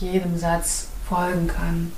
jedem 0.00 0.38
Satz 0.38 0.88
folgen 1.08 1.46
kann. 1.46 1.92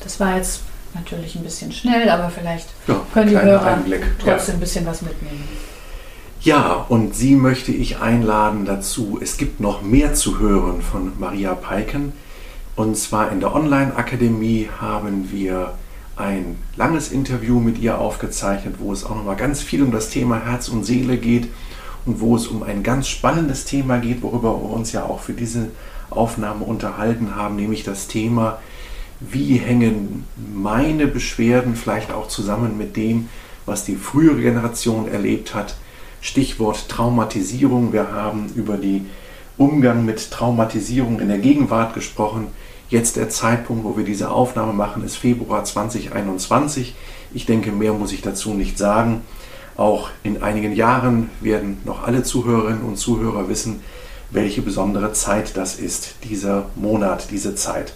Das 0.00 0.20
war 0.20 0.36
jetzt 0.36 0.60
natürlich 0.94 1.34
ein 1.36 1.42
bisschen 1.42 1.72
schnell, 1.72 2.08
aber 2.08 2.30
vielleicht 2.30 2.68
ja, 2.86 3.00
können 3.12 3.30
die 3.30 3.38
Hörer 3.38 3.76
Einblick. 3.76 4.02
trotzdem 4.18 4.54
ja. 4.54 4.58
ein 4.58 4.60
bisschen 4.60 4.86
was 4.86 5.02
mitnehmen. 5.02 5.48
Ja, 6.40 6.84
und 6.88 7.14
Sie 7.14 7.36
möchte 7.36 7.72
ich 7.72 7.98
einladen 8.00 8.66
dazu. 8.66 9.18
Es 9.22 9.38
gibt 9.38 9.60
noch 9.60 9.80
mehr 9.80 10.12
zu 10.12 10.38
hören 10.40 10.82
von 10.82 11.12
Maria 11.18 11.54
Peiken. 11.54 12.12
Und 12.76 12.96
zwar 12.96 13.30
in 13.30 13.40
der 13.40 13.54
Online-Akademie 13.54 14.68
haben 14.80 15.30
wir 15.30 15.74
ein 16.16 16.56
langes 16.76 17.10
Interview 17.10 17.60
mit 17.60 17.78
ihr 17.78 17.98
aufgezeichnet, 17.98 18.76
wo 18.78 18.92
es 18.92 19.04
auch 19.04 19.16
nochmal 19.16 19.36
ganz 19.36 19.62
viel 19.62 19.82
um 19.82 19.92
das 19.92 20.10
Thema 20.10 20.44
Herz 20.44 20.68
und 20.68 20.84
Seele 20.84 21.16
geht 21.16 21.48
und 22.06 22.20
wo 22.20 22.36
es 22.36 22.46
um 22.46 22.62
ein 22.62 22.82
ganz 22.82 23.08
spannendes 23.08 23.64
Thema 23.64 23.98
geht, 23.98 24.22
worüber 24.22 24.50
wir 24.50 24.70
uns 24.70 24.92
ja 24.92 25.04
auch 25.04 25.20
für 25.20 25.32
diese 25.32 25.70
Aufnahme 26.10 26.64
unterhalten 26.64 27.34
haben, 27.34 27.56
nämlich 27.56 27.82
das 27.82 28.06
Thema 28.08 28.58
wie 29.20 29.56
hängen 29.56 30.24
meine 30.54 31.06
Beschwerden 31.06 31.76
vielleicht 31.76 32.12
auch 32.12 32.28
zusammen 32.28 32.76
mit 32.76 32.96
dem, 32.96 33.28
was 33.66 33.84
die 33.84 33.96
frühere 33.96 34.40
Generation 34.40 35.08
erlebt 35.08 35.54
hat. 35.54 35.76
Stichwort 36.20 36.88
Traumatisierung. 36.88 37.92
Wir 37.92 38.12
haben 38.12 38.50
über 38.54 38.76
den 38.76 39.10
Umgang 39.56 40.04
mit 40.04 40.30
Traumatisierung 40.30 41.20
in 41.20 41.28
der 41.28 41.38
Gegenwart 41.38 41.94
gesprochen. 41.94 42.48
Jetzt 42.88 43.16
der 43.16 43.28
Zeitpunkt, 43.28 43.84
wo 43.84 43.96
wir 43.96 44.04
diese 44.04 44.30
Aufnahme 44.30 44.72
machen, 44.72 45.04
ist 45.04 45.16
Februar 45.16 45.64
2021. 45.64 46.94
Ich 47.32 47.46
denke, 47.46 47.70
mehr 47.70 47.92
muss 47.92 48.12
ich 48.12 48.20
dazu 48.20 48.54
nicht 48.54 48.78
sagen. 48.78 49.22
Auch 49.76 50.10
in 50.22 50.42
einigen 50.42 50.72
Jahren 50.72 51.30
werden 51.40 51.78
noch 51.84 52.04
alle 52.04 52.22
Zuhörerinnen 52.22 52.82
und 52.82 52.96
Zuhörer 52.96 53.48
wissen, 53.48 53.80
welche 54.30 54.62
besondere 54.62 55.12
Zeit 55.12 55.56
das 55.56 55.76
ist, 55.76 56.16
dieser 56.24 56.66
Monat, 56.74 57.28
diese 57.30 57.54
Zeit. 57.54 57.94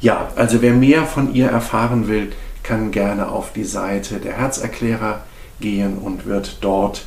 Ja, 0.00 0.30
also 0.34 0.62
wer 0.62 0.72
mehr 0.72 1.06
von 1.06 1.32
ihr 1.32 1.46
erfahren 1.46 2.08
will, 2.08 2.32
kann 2.64 2.90
gerne 2.90 3.28
auf 3.28 3.52
die 3.52 3.64
Seite 3.64 4.18
der 4.18 4.32
Herzerklärer 4.32 5.22
gehen 5.60 5.98
und 5.98 6.26
wird 6.26 6.58
dort 6.60 7.06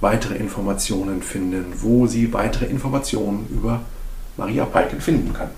weitere 0.00 0.34
Informationen 0.36 1.22
finden, 1.22 1.66
wo 1.76 2.06
sie 2.06 2.32
weitere 2.32 2.66
Informationen 2.66 3.46
über 3.50 3.80
Maria 4.36 4.64
Peiken 4.64 5.00
finden 5.00 5.32
kann. 5.32 5.50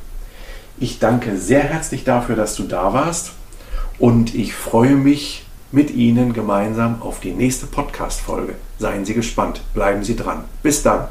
Ich 0.79 0.99
danke 0.99 1.37
sehr 1.37 1.63
herzlich 1.63 2.05
dafür, 2.05 2.35
dass 2.35 2.57
du 2.57 2.65
da 2.65 2.93
warst 2.93 3.33
und 3.99 4.35
ich 4.35 4.55
freue 4.55 4.97
mich 4.97 5.45
mit 5.71 5.91
Ihnen 5.91 6.33
gemeinsam 6.33 7.01
auf 7.01 7.21
die 7.21 7.33
nächste 7.33 7.67
Podcast-Folge. 7.67 8.55
Seien 8.79 9.05
Sie 9.05 9.15
gespannt, 9.15 9.63
bleiben 9.75 10.05
Sie 10.05 10.17
dran. 10.17 10.45
Bis 10.63 10.83
dann. 10.83 11.09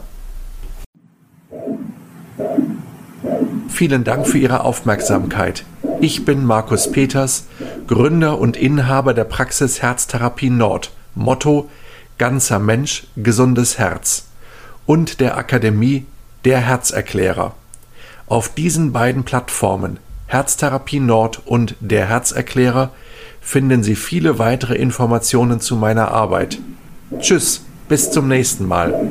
Vielen 3.69 4.03
Dank 4.03 4.27
für 4.27 4.37
Ihre 4.37 4.63
Aufmerksamkeit. 4.63 5.65
Ich 5.99 6.25
bin 6.25 6.45
Markus 6.45 6.91
Peters, 6.91 7.45
Gründer 7.87 8.39
und 8.39 8.57
Inhaber 8.57 9.13
der 9.13 9.23
Praxis 9.23 9.81
Herztherapie 9.81 10.49
Nord. 10.49 10.91
Motto 11.15 11.69
Ganzer 12.21 12.59
Mensch, 12.59 13.07
gesundes 13.17 13.79
Herz. 13.79 14.25
Und 14.85 15.21
der 15.21 15.37
Akademie 15.37 16.05
Der 16.45 16.59
Herzerklärer. 16.59 17.55
Auf 18.27 18.53
diesen 18.53 18.93
beiden 18.93 19.23
Plattformen 19.23 19.97
Herztherapie 20.27 20.99
Nord 20.99 21.41
und 21.47 21.75
Der 21.79 22.07
Herzerklärer 22.07 22.91
finden 23.41 23.81
Sie 23.81 23.95
viele 23.95 24.37
weitere 24.37 24.75
Informationen 24.75 25.61
zu 25.61 25.75
meiner 25.75 26.11
Arbeit. 26.11 26.59
Tschüss, 27.17 27.65
bis 27.89 28.11
zum 28.11 28.27
nächsten 28.27 28.67
Mal. 28.67 29.09